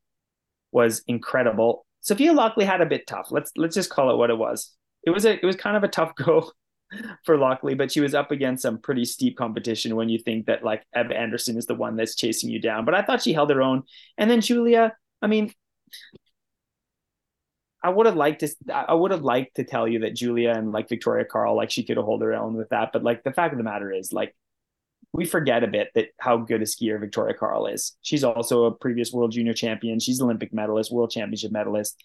[0.73, 1.87] was incredible.
[2.01, 3.29] Sophia Laukli had a bit tough.
[3.31, 4.75] Let's let's just call it what it was
[5.07, 6.51] it was a it was kind of a tough go
[7.25, 10.65] for Laukli, but she was up against some pretty steep competition when you think that
[10.65, 12.85] like Eb Andersson is the one that's chasing you down.
[12.85, 13.83] But I thought she held her own.
[14.17, 15.53] And then Julia, I mean,
[17.83, 20.73] I would have liked to I would have liked to tell you that Julia and
[20.73, 22.91] like Victoria Carl, like she could have hold her own with that.
[22.93, 24.35] But like the fact of the matter is, like,
[25.13, 27.97] we forget a bit that how good a skier Victoria Carl is.
[28.01, 30.01] She's also a previous world junior champion.
[30.01, 32.03] She's Olympic medalist, world championship medalist.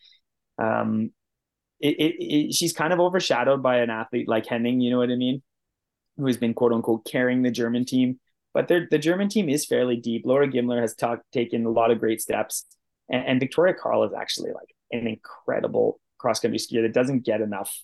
[0.57, 1.11] Um,
[1.79, 5.11] it, it, it, she's kind of overshadowed by an athlete like Hennig, you know what
[5.11, 5.41] I mean?
[6.17, 8.19] Who has been quote unquote carrying the German team.
[8.53, 10.23] But the German team is fairly deep.
[10.25, 12.65] Laura Gimler has talked, taken a lot of great steps.
[13.07, 17.41] And, and Victoria Carl is actually like an incredible cross country skier that doesn't get
[17.41, 17.79] enough,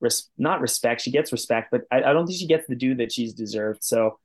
[0.00, 1.00] res- not respect.
[1.00, 3.82] She gets respect, but I, I don't think she gets the due that she's deserved.
[3.82, 4.18] So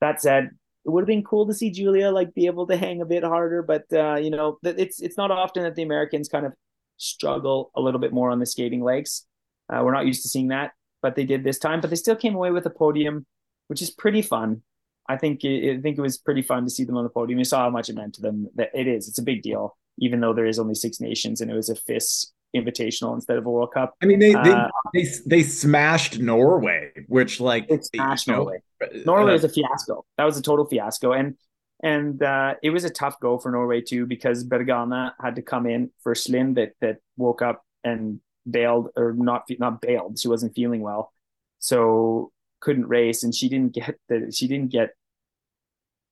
[0.00, 0.50] that said,
[0.84, 3.22] it would have been cool to see Julia like be able to hang a bit
[3.22, 6.52] harder, but uh, you know, it's it's not often that the Americans kind of
[7.00, 9.26] struggle a little bit more on the skating legs.
[9.68, 10.72] Uh, we're not used to seeing that,
[11.02, 11.80] but they did this time.
[11.80, 13.26] But they still came away with a podium,
[13.68, 14.62] which is pretty fun.
[15.08, 17.38] I think it, I think it was pretty fun to see them on the podium.
[17.38, 18.48] You saw how much it meant to them.
[18.54, 19.08] That it is.
[19.08, 21.74] It's a big deal, even though there is only six nations and it was a
[21.74, 23.94] FIS invitational instead of a World Cup.
[24.02, 28.62] I mean, they they uh, they, they, smashed Norway, which like smashed you know, Norway.
[29.06, 30.04] Norway uh, was a fiasco.
[30.18, 31.36] That was a total fiasco, and
[31.82, 35.66] and uh, it was a tough go for Norway too because Bergane had to come
[35.66, 40.18] in for Slind that that woke up and bailed or not not bailed.
[40.18, 41.12] She wasn't feeling well,
[41.58, 44.90] so couldn't race, and she didn't get the she didn't get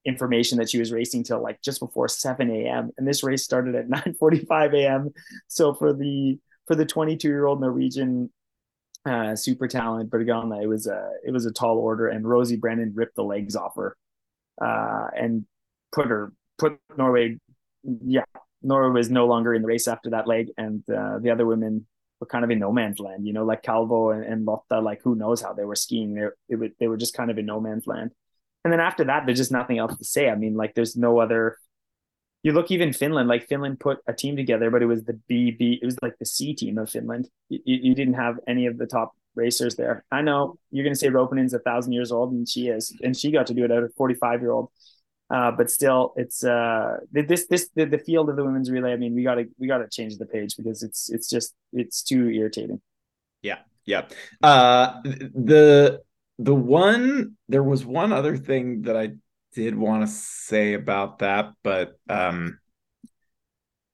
[0.04, 2.90] information that she was racing till like just before 7 a.m.
[2.96, 3.88] And this race started at
[4.20, 5.10] 9:45 a.m.
[5.48, 8.30] So for the for the 22 year old Norwegian
[9.04, 12.92] uh, super talent Bergane, it was a it was a tall order, and Rosie Brennan
[12.94, 13.96] ripped the legs off her.
[14.60, 15.44] Uh, and
[15.93, 17.39] put her put Norway.
[17.82, 18.24] Yeah,
[18.62, 21.86] Norway was no longer in the race after that leg, and uh, the other women
[22.20, 23.26] were kind of in no man's land.
[23.26, 26.14] You know, like Kalvå and, and Lotta, like who knows how they were skiing?
[26.14, 28.11] They were, they were just kind of in no man's land.
[28.64, 30.28] And then after that, there's just nothing else to say.
[30.28, 31.57] I mean, like there's no other.
[32.43, 35.80] You look even Finland, like Finland put a team together, but it was the BB,
[35.82, 37.28] it was like the C team of Finland.
[37.49, 40.05] You, you didn't have any of the top racers there.
[40.12, 43.16] I know you're going to say Roponen's a thousand years old, and she is, and
[43.16, 44.70] she got to do it at a 45 year old.
[45.30, 48.92] Uh, but still, it's uh, this this the, the field of the women's relay.
[48.92, 52.30] I mean, we gotta we gotta change the page because it's it's just it's too
[52.30, 52.80] irritating.
[53.42, 54.06] Yeah, yeah.
[54.42, 56.00] Uh, the
[56.38, 59.12] the one there was one other thing that I
[59.52, 62.58] did want to say about that, but um,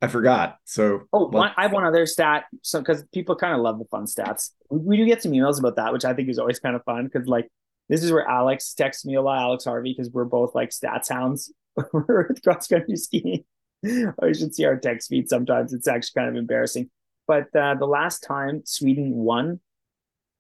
[0.01, 0.59] I forgot.
[0.65, 2.45] So oh, one, I have one other stat.
[2.63, 5.59] So because people kind of love the fun stats, we, we do get some emails
[5.59, 7.51] about that, which I think is always kind of fun because like
[7.89, 11.09] this is where Alex texts me a lot, Alex Harvey, because we're both like stats
[11.11, 11.53] hounds.
[11.93, 13.45] we're cross country skiing.
[13.85, 15.73] I should see our text feed sometimes.
[15.73, 16.91] It's actually kind of embarrassing.
[17.27, 19.61] But uh, the last time Sweden won,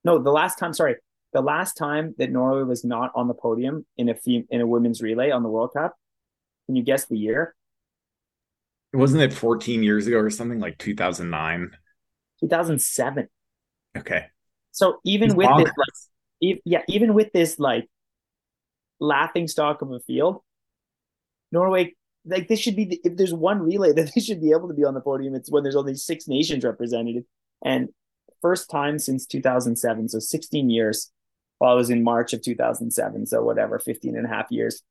[0.04, 0.96] no, the last time, sorry,
[1.32, 4.66] the last time that Norway was not on the podium in a fem- in a
[4.66, 5.94] women's relay on the World Cup,
[6.66, 7.54] can you guess the year?
[8.92, 11.70] Wasn't it 14 years ago or something like 2009?
[12.40, 13.28] 2007.
[13.96, 14.26] Okay.
[14.70, 15.64] So even with bonkers.
[15.64, 15.94] this, like,
[16.40, 17.88] yeah, even with this like
[19.00, 20.42] laughing stock of a field,
[21.52, 21.94] Norway
[22.26, 24.74] like this should be the, if there's one relay that they should be able to
[24.74, 27.24] be on the podium, it's when there's only six nations represented.
[27.64, 27.88] And
[28.44, 30.10] first time since 2007.
[30.10, 31.10] So 16 years.
[31.60, 33.26] Well, it was in March of 2007.
[33.26, 34.82] So whatever, 15 and a half years.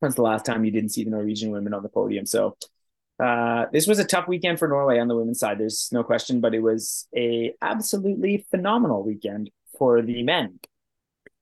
[0.00, 2.26] That's the last time you didn't see the Norwegian women on the podium.
[2.26, 2.56] So
[3.18, 5.58] uh, this was a tough weekend for Norway on the women's side.
[5.58, 10.58] There's no question, but it was a absolutely phenomenal weekend for the men,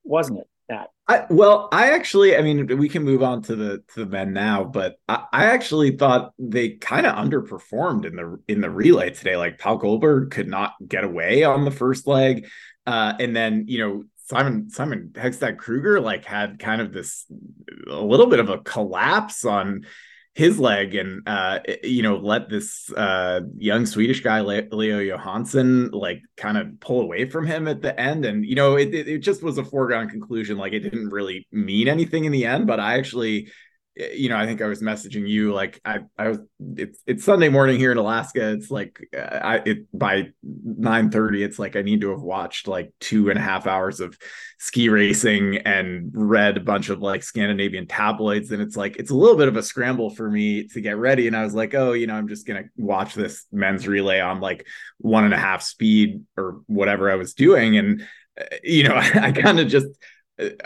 [0.04, 0.48] wasn't it?
[0.68, 4.06] That I, well, I actually, I mean, we can move on to the to the
[4.06, 8.70] men now, but I, I actually thought they kind of underperformed in the in the
[8.70, 9.36] relay today.
[9.36, 12.48] Like Pål Golberg could not get away on the first leg,
[12.86, 17.26] uh, and then you know Simon Simen Hegstad Krüger like had kind of this
[17.86, 19.84] a little bit of a collapse on
[20.34, 26.22] his leg and uh you know let this uh young swedish guy leo johansson like
[26.36, 28.24] kind of pull away from him at the end.
[28.24, 31.86] And you know it, it just was a foregone conclusion like it didn't really mean
[31.86, 33.48] anything in the end but i actually
[33.96, 36.38] you know, I think I was messaging you like I I was
[36.76, 38.52] it's it's Sunday morning here in Alaska.
[38.52, 41.44] It's like uh, I it by nine thirty.
[41.44, 44.18] It's like I need to have watched like two and a half hours of
[44.58, 48.50] ski racing and read a bunch of like Scandinavian tabloids.
[48.50, 51.28] And it's like it's a little bit of a scramble for me to get ready.
[51.28, 54.40] And I was like, oh, you know, I'm just gonna watch this men's relay on
[54.40, 54.66] like
[54.98, 57.76] one and a half speed or whatever I was doing.
[57.76, 58.02] And
[58.40, 59.86] uh, you know, I, I kind of just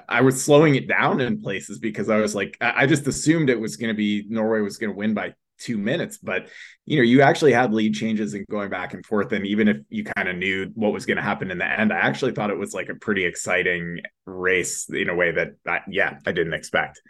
[0.08, 3.60] I was slowing it down in places because I was like, I just assumed it
[3.60, 6.18] was going to be Norway was going to win by two minutes.
[6.18, 6.48] But,
[6.86, 9.32] you know, you actually had lead changes and going back and forth.
[9.32, 11.92] And even if you kind of knew what was going to happen in the end,
[11.92, 15.80] I actually thought it was like a pretty exciting race in a way that, I,
[15.88, 17.02] yeah, I didn't expect.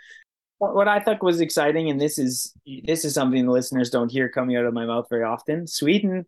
[0.58, 2.52] What I thought was exciting, and this is
[2.84, 5.68] this is something the listeners don't hear coming out of my mouth very often.
[5.68, 6.26] Sweden,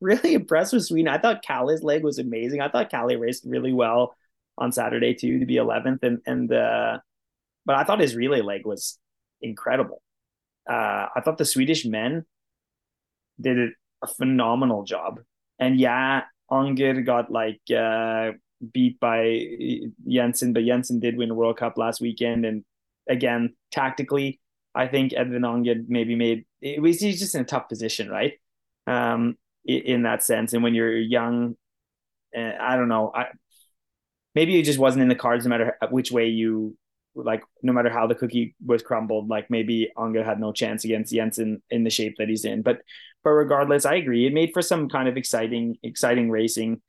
[0.00, 1.12] really impressed with Sweden.
[1.12, 2.62] I thought Calle's leg was amazing.
[2.62, 4.16] I thought Calle raced really well
[4.60, 6.98] on Saturday too to be 11th and and uh
[7.66, 8.98] but I thought his relay leg was
[9.40, 10.02] incredible.
[10.68, 12.24] Uh I thought the Swedish men
[13.40, 13.70] did
[14.02, 15.20] a phenomenal job.
[15.58, 18.32] And yeah, Anger got like uh
[18.72, 19.46] beat by
[20.06, 22.64] Jensen, but Jensen did win a World Cup last weekend and
[23.08, 24.40] again, tactically,
[24.74, 28.34] I think Edvin Anger maybe made it was he's just in a tough position, right?
[28.86, 30.52] Um in, that sense.
[30.54, 31.54] And when you're young,
[32.36, 33.12] uh, I don't know.
[33.14, 33.26] I
[34.34, 36.76] maybe it just wasn't in the cards no matter which way you
[37.14, 41.12] like no matter how the cookie was crumbled like maybe Anger had no chance against
[41.12, 42.62] Jensen in the shape that he's in.
[42.62, 42.80] But
[43.24, 44.26] but regardless I agree.
[44.26, 46.80] It made for some kind of exciting exciting racing.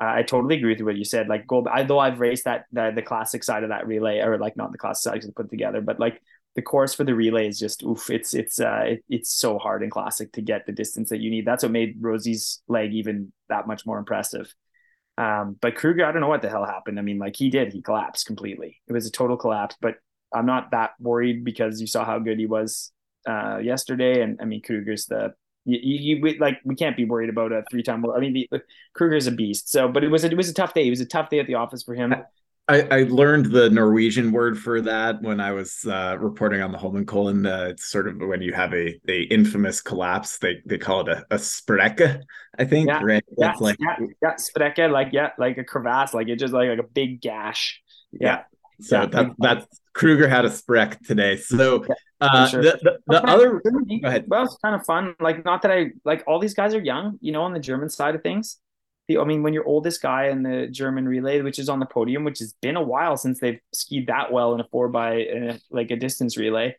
[0.00, 1.28] Uh, I totally agree with what you said.
[1.28, 4.56] Like gold although I've raced that the, the classic side of that relay or like
[4.56, 6.20] not the classic side put together but like
[6.56, 9.82] the course for the relay is just oof it's it's uh it, it's so hard
[9.82, 11.46] and classic to get the distance that you need.
[11.46, 14.52] That's what made Rosie's leg even that much more impressive
[15.20, 16.98] um, but Kruger, I don't know what the hell happened.
[16.98, 18.80] I mean, like he did, he collapsed completely.
[18.88, 19.94] It was a total collapse, but
[20.34, 22.92] I'm not that worried because you saw how good he was
[23.28, 24.22] uh, yesterday.
[24.22, 27.62] And I mean, Kruger's the, you, you, we, like, we can't be worried about a
[27.70, 28.04] three time.
[28.06, 28.62] I mean, the,
[28.94, 29.70] Kruger's a beast.
[29.70, 30.86] So, but it was, a, it was a tough day.
[30.86, 32.14] It was a tough day at the office for him.
[32.70, 36.78] I, I, learned the Norwegian word for that when I was uh, reporting on the
[36.78, 37.44] Holmenkollen.
[37.44, 40.38] Uh, it's sort of when you have a, a infamous collapse.
[40.38, 42.22] They they call it a, a sprekke,
[42.58, 42.88] I think.
[42.88, 43.24] Yeah, right?
[43.36, 46.68] That's yeah, like yeah, yeah, sprekke, like yeah, like a crevasse, like it just like
[46.68, 47.82] like a big gash.
[48.12, 48.20] Yeah.
[48.20, 48.42] yeah.
[48.80, 51.38] So yeah, that that's Kruger had a sprek today.
[51.38, 51.84] So
[52.20, 52.62] uh, sure.
[52.62, 54.26] the, the, the other go ahead.
[54.28, 55.16] Well, it's kind of fun.
[55.18, 57.90] Like not that I like all these guys are young, you know, on the German
[57.90, 58.58] side of things
[59.18, 62.24] I mean, when you're oldest guy in the German relay, which is on the podium,
[62.24, 65.56] which has been a while since they've skied that well in a four by uh,
[65.70, 66.76] like a distance relay,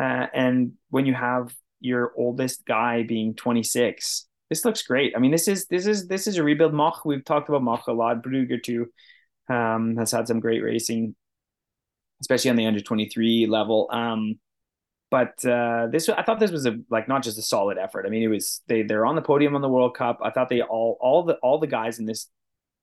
[0.00, 5.14] uh, and when you have your oldest guy being 26, this looks great.
[5.16, 6.74] I mean, this is this is this is a rebuild.
[6.74, 8.22] Moch, we've talked about Moch a lot.
[8.22, 8.88] Brugger too
[9.48, 11.14] um, has had some great racing,
[12.20, 13.88] especially on the under 23 level.
[13.92, 14.38] Um,
[15.10, 18.06] but uh, this I thought this was a like not just a solid effort.
[18.06, 20.20] I mean, it was they they're on the podium on the World Cup.
[20.22, 22.28] I thought they all all the all the guys in this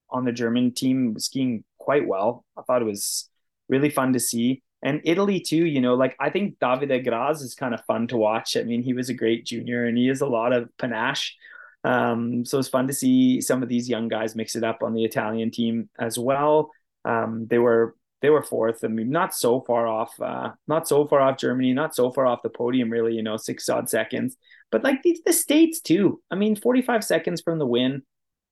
[0.10, 2.46] on the German team skiing quite well.
[2.58, 3.30] I thought it was
[3.70, 4.62] really fun to see.
[4.84, 8.18] And Italy too, you know, like I think Davide Graz is kind of fun to
[8.18, 8.56] watch.
[8.56, 11.36] I mean, he was a great junior and he has a lot of panache.
[11.84, 14.94] Um, so it's fun to see some of these young guys mix it up on
[14.94, 16.72] the Italian team as well.
[17.06, 18.84] Um, they were they were fourth.
[18.84, 22.26] I mean, not so far off, uh, not so far off Germany, not so far
[22.26, 24.36] off the podium, really, you know, six odd seconds.
[24.72, 26.22] But like the, the States too.
[26.32, 28.03] I mean, 45 seconds from the win.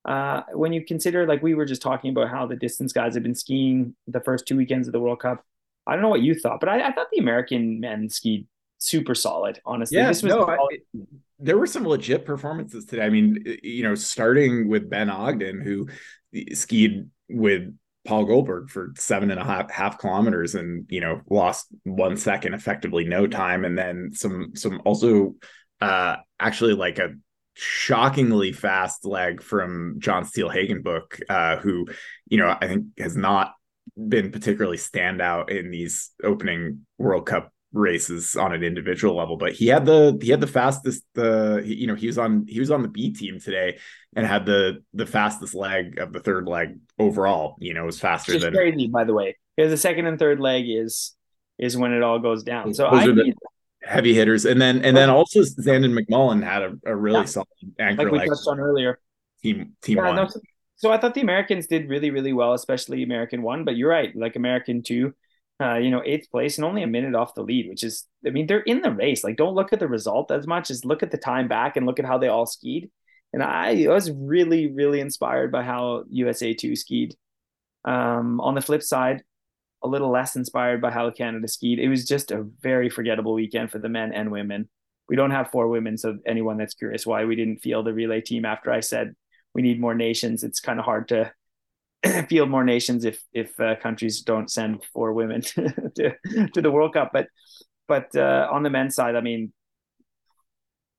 [0.04, 3.24] Uh, when you consider, like we were just talking about how the distance guys have
[3.24, 5.44] been skiing the first two weekends of the World Cup.
[5.84, 8.46] I don't know what you thought, but I, I thought the American men skied
[8.78, 9.98] super solid, honestly.
[9.98, 10.58] Yeah, this was no, I,
[11.38, 13.04] there were some legit performances today.
[13.04, 15.88] I mean, you know, starting with Ben Ogden, who
[16.54, 17.74] skied with
[18.06, 22.54] Pål Golberg for seven and a half half kilometers and you know lost one second,
[22.54, 25.34] effectively no time, and then some some also
[25.80, 27.10] uh actually like a
[27.56, 31.86] shockingly fast leg from John Steel-Hagenbuch, uh, who,
[32.28, 33.54] you know, I think has not
[33.96, 39.66] been particularly standout in these opening World Cup races on an individual level but he
[39.66, 42.70] had the he had the fastest the uh, you know he was on he was
[42.70, 43.78] on the B team today
[44.14, 48.00] and had the the fastest leg of the third leg overall you know it was
[48.00, 51.14] faster Which than crazy by the way because the second and third leg is
[51.58, 53.34] is when it all goes down so I need,
[53.82, 57.24] heavy hitters and then and then also Zandon McMullen had a, a really yeah.
[57.26, 57.48] solid
[57.78, 59.00] anchor like we leg touched on earlier
[59.42, 60.16] team team yeah, one.
[60.16, 60.28] No,
[60.76, 64.14] so I thought the Americans did really really well especially American one but you're right
[64.16, 65.14] like American two
[65.60, 68.30] uh, you know, eighth place and only a minute off the lead, which is, I
[68.30, 69.24] mean, they're in the race.
[69.24, 71.86] Like, don't look at the result as much as look at the time back and
[71.86, 72.90] look at how they all skied.
[73.32, 77.14] And I, I was really, really inspired by how USA two skied.
[77.84, 79.22] Um, on the flip side,
[79.82, 81.78] a little less inspired by how Canada skied.
[81.78, 84.68] It was just a very forgettable weekend for the men and women.
[85.08, 88.20] We don't have four women, so anyone that's curious why we didn't field the relay
[88.20, 89.14] team after I said
[89.54, 91.32] we need more nations, it's kind of hard to
[92.28, 95.40] field more nations if if uh, countries don't send four women
[95.94, 96.14] to
[96.54, 97.10] to the World Cup.
[97.12, 97.28] But
[97.88, 99.52] but uh, on the men's side, I mean,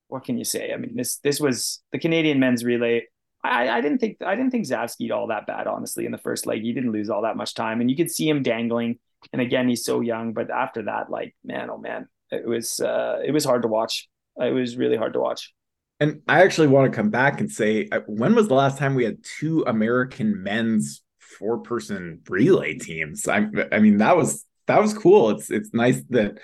[0.07, 0.73] what can you say?
[0.73, 3.07] I mean, this this was the Canadian men's relay.
[3.43, 6.45] I, I didn't think I didn't think Zavski'd all that bad, honestly, in the first
[6.45, 6.61] leg.
[6.61, 8.99] He didn't lose all that much time, and you could see him dangling.
[9.33, 10.33] And again, he's so young.
[10.33, 14.07] But after that, like man, oh man, it was uh, it was hard to watch.
[14.37, 15.53] It was really hard to watch.
[15.99, 18.93] And I actually want to come back and say, uh, when was the last time
[18.93, 23.27] we had two American men's four person relay teams?
[23.27, 25.31] I, I mean, that was that was cool.
[25.31, 26.39] It's it's nice that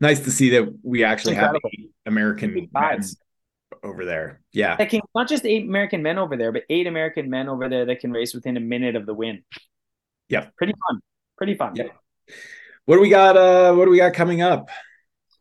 [0.00, 1.54] nice to see that we actually have
[2.06, 3.04] American men
[3.84, 4.40] over there.
[4.52, 7.86] Yeah, can, not just eight American men over there, but eight American men over there
[7.86, 9.44] that can race within a minute of the win.
[10.28, 11.00] Yeah, pretty fun.
[11.36, 11.76] Pretty fun.
[11.76, 11.84] Yeah.
[12.86, 13.36] What do we got?
[13.36, 14.70] Uh, what do we got coming up?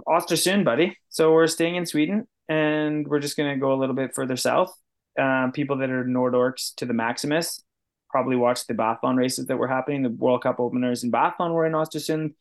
[0.07, 0.95] Östersund, buddy.
[1.09, 4.37] So we're staying in Sweden and we're just going to go a little bit further
[4.37, 4.73] south.
[5.19, 7.63] Um, people that are Nordorks to the Maximus
[8.09, 10.03] probably watched the biathlon races that were happening.
[10.03, 12.33] The World Cup openers in biathlon were in Östersund.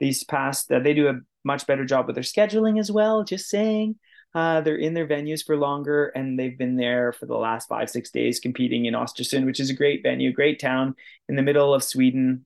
[0.00, 3.24] These past, uh, they do a much better job with their scheduling as well.
[3.24, 3.96] Just saying,
[4.34, 7.88] uh, they're in their venues for longer, and they've been there for the last five
[7.88, 10.96] six days competing in Östersund, which is a great venue, great town
[11.28, 12.44] in the middle of Sweden,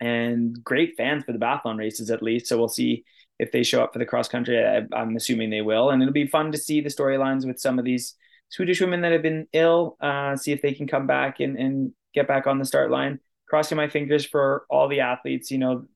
[0.00, 2.46] and great fans for the biathlon races at least.
[2.46, 3.04] So we'll see
[3.38, 4.64] if they show up for the cross country.
[4.64, 7.78] I, am assuming they will, and it'll be fun to see the storylines with some
[7.78, 8.14] of these
[8.50, 9.96] Swedish women that have been ill.
[10.00, 13.20] Uh, see if they can come back and and get back on the start line.
[13.48, 15.50] Crossing my fingers for all the athletes.
[15.50, 15.86] You know,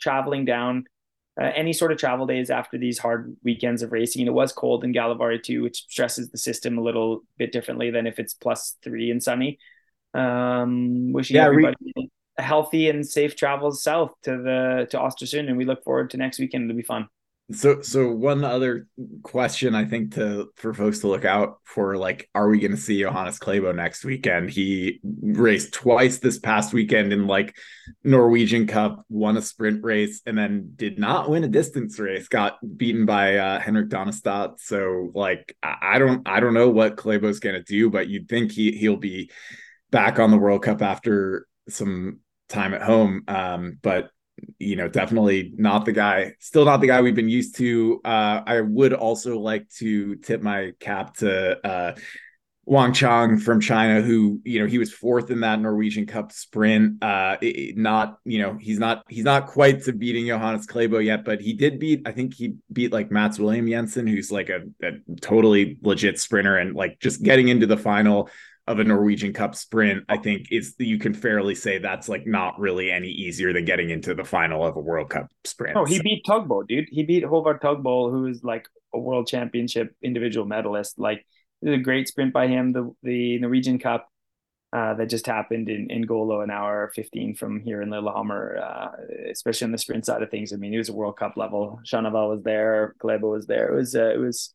[0.00, 0.84] traveling down.
[1.38, 4.26] Uh, any sort of travel days after these hard weekends of racing.
[4.26, 8.06] It was cold in Gällivare too, which stresses the system a little bit differently than
[8.06, 9.58] if it's plus three and sunny.
[10.14, 12.05] Um, wishing yeah, everybody re-
[12.38, 16.38] healthy and safe travels south to the to Östersund, and we look forward to next
[16.38, 16.64] weekend.
[16.64, 17.08] It'll be fun.
[17.52, 18.88] So, so one other
[19.22, 22.76] question I think to for folks to look out for, like, are we going to
[22.76, 24.50] see Johannes Klæbo next weekend?
[24.50, 27.56] He raced twice this past weekend in like
[28.02, 32.26] Norwegian Cup, won a sprint race, and then did not win a distance race.
[32.26, 34.58] Got beaten by uh, Henrik Dønnestad.
[34.58, 38.50] So, like, I don't, I don't know what Klæbo's going to do, but you'd think
[38.50, 39.30] he he'll be
[39.92, 42.18] back on the World Cup after some
[42.48, 43.22] time at home.
[43.28, 44.10] Um, but
[44.58, 48.00] you know, definitely not the guy, still not the guy we've been used to.
[48.04, 51.94] Uh, I would also like to tip my cap to uh,
[52.66, 57.02] Wang Qiang from China, who you know he was fourth in that Norwegian Cup sprint.
[57.02, 61.24] Uh, it, not you know he's not he's not quite to beating Johannes Klæbo yet,
[61.24, 62.02] but he did beat.
[62.06, 66.56] I think he beat like Mats William Jensen, who's like a, a totally legit sprinter,
[66.56, 68.28] and like just getting into the final
[68.66, 72.58] of a Norwegian Cup sprint, I think it's you can fairly say that's like not
[72.58, 75.76] really any easier than getting into the final of a World Cup sprint.
[75.76, 76.88] Oh, he beat Taugbøl, dude.
[76.90, 80.98] He beat Håvard Taugbøl, who is like a world championship individual medalist.
[80.98, 81.24] Like
[81.62, 82.72] it was a great sprint by him.
[82.72, 84.08] The the Norwegian Cup
[84.72, 88.90] uh, that just happened in, in Gålå an hour 15 from here in Lillehammer, uh,
[89.30, 90.52] especially on the sprint side of things.
[90.52, 91.80] I mean, it was a World Cup level.
[91.84, 93.72] Chanavat was there, Klæbo was there.
[93.72, 94.52] It was uh, it was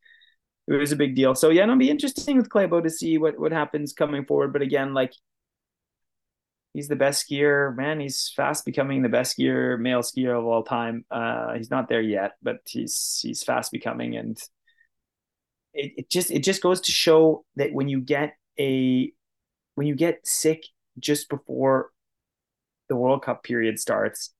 [0.67, 1.35] it was a big deal.
[1.35, 4.53] So yeah, it'll be interesting with Klæbo to see what what happens coming forward.
[4.53, 5.13] But again, like
[6.73, 7.99] he's the best skier, man.
[7.99, 11.05] He's fast becoming the best skier, male skier of all time.
[11.11, 14.37] Uh, he's not there yet, but he's he's fast becoming, and
[15.73, 19.11] it, it just it just goes to show that when you get a
[19.75, 20.63] when you get sick
[20.99, 21.89] just before
[22.89, 24.31] the World Cup period starts,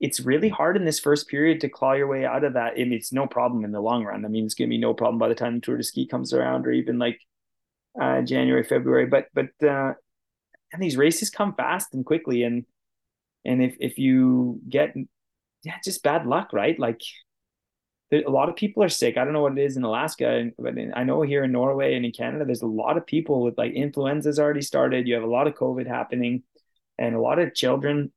[0.00, 2.76] it's really hard in this first period to claw your way out of that.
[2.76, 4.24] Mean, it's no problem in the long run.
[4.24, 6.32] I mean, it's gonna be no problem by the time the Tour de Ski comes
[6.32, 7.20] around, or even like
[8.00, 9.06] uh, January, February.
[9.06, 9.94] But but uh,
[10.72, 12.64] and these races come fast and quickly, and
[13.44, 14.94] and if if you get
[15.62, 16.78] yeah, just bad luck, right?
[16.78, 17.00] Like
[18.12, 19.16] a lot of people are sick.
[19.16, 21.94] I don't know what it is in Alaska, but in, I know here in Norway
[21.94, 25.08] and in Canada, there's a lot of people with like influenza's already started.
[25.08, 26.42] You have a lot of COVID happening,
[26.98, 28.12] and a lot of children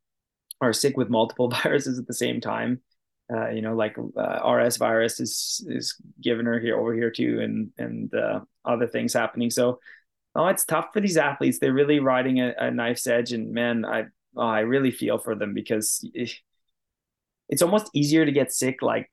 [0.62, 2.82] are sick with multiple viruses at the same time.
[3.34, 7.40] Uh, you know, like uh, RS virus is is given her here over here too,
[7.42, 9.50] and and uh, other things happening.
[9.50, 9.80] So,
[10.34, 11.60] oh, it's tough for these athletes.
[11.60, 14.06] They're really riding a, a knife's edge, and man, I
[14.38, 16.08] oh, I really feel for them because
[17.50, 19.12] it's almost easier to get sick like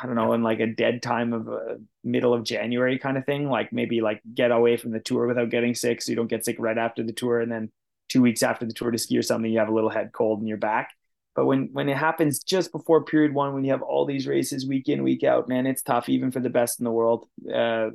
[0.00, 3.26] I don't know, in like a dead time of a middle of January kind of
[3.26, 3.50] thing.
[3.50, 6.44] Like maybe like get away from the tour without getting sick, so you don't get
[6.44, 7.70] sick right after the tour, and then
[8.10, 10.40] two weeks after the tour de ski or something, you have a little head cold
[10.40, 10.90] in your back.
[11.34, 14.66] But when when it happens just before period one, when you have all these races
[14.66, 17.26] week in week out, man, it's tough even for the best in the world.
[17.52, 17.90] Uh,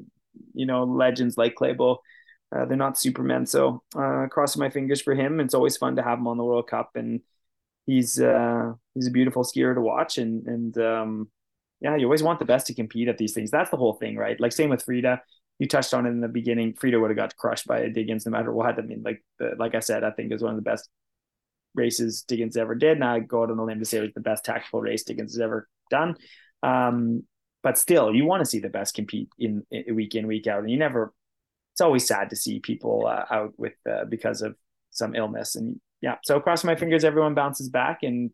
[0.54, 1.98] you know, legends like Klæbo,
[2.56, 3.46] uh, they're not supermen.
[3.46, 5.40] So uh, crossing my fingers for him.
[5.40, 7.22] It's always fun to have him on the World Cup, and
[7.86, 10.18] he's uh, he's a beautiful skier to watch.
[10.18, 11.30] And and um,
[11.82, 13.52] yeah, you always want the best to compete at these things.
[13.52, 14.40] That's the whole thing, right?
[14.40, 15.22] Like same with Frida.
[15.60, 16.74] You touched on it in the beginning.
[16.74, 18.78] Frida would have got crushed by Diggins no matter what.
[18.78, 20.90] I mean, like the, like I said, I think it was one of the best
[21.76, 22.98] races Diggins ever did.
[22.98, 25.04] And I go out on the limb to say it was the best tactical race
[25.04, 26.16] Diggins has ever done.
[26.64, 27.24] Um,
[27.64, 30.60] but still, you want to see the best compete in, in, week in week out,
[30.60, 31.14] and you never.
[31.74, 34.56] It's always sad to see people uh, out with uh, because of
[34.92, 36.18] some illness, and yeah.
[36.24, 38.30] So crossing my fingers, everyone bounces back, and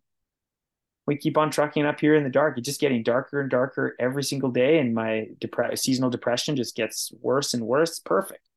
[1.08, 2.58] we keep on trucking up here in the dark.
[2.58, 6.76] It's just getting darker and darker every single day, and my depre- seasonal depression just
[6.76, 8.00] gets worse and worse.
[8.00, 8.48] Perfect.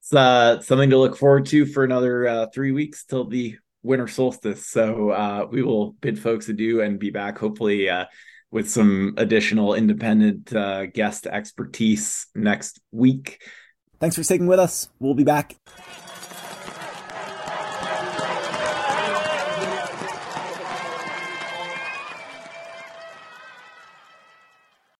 [0.00, 4.08] It's uh, something to look forward to for another uh, three weeks till the winter
[4.08, 4.66] solstice.
[4.66, 8.04] So uh, we will bid folks adieu and be back hopefully uh,
[8.50, 13.42] with some additional independent uh, guest expertise next week.
[13.98, 14.88] Thanks for sticking with us.
[15.00, 15.56] We'll be back.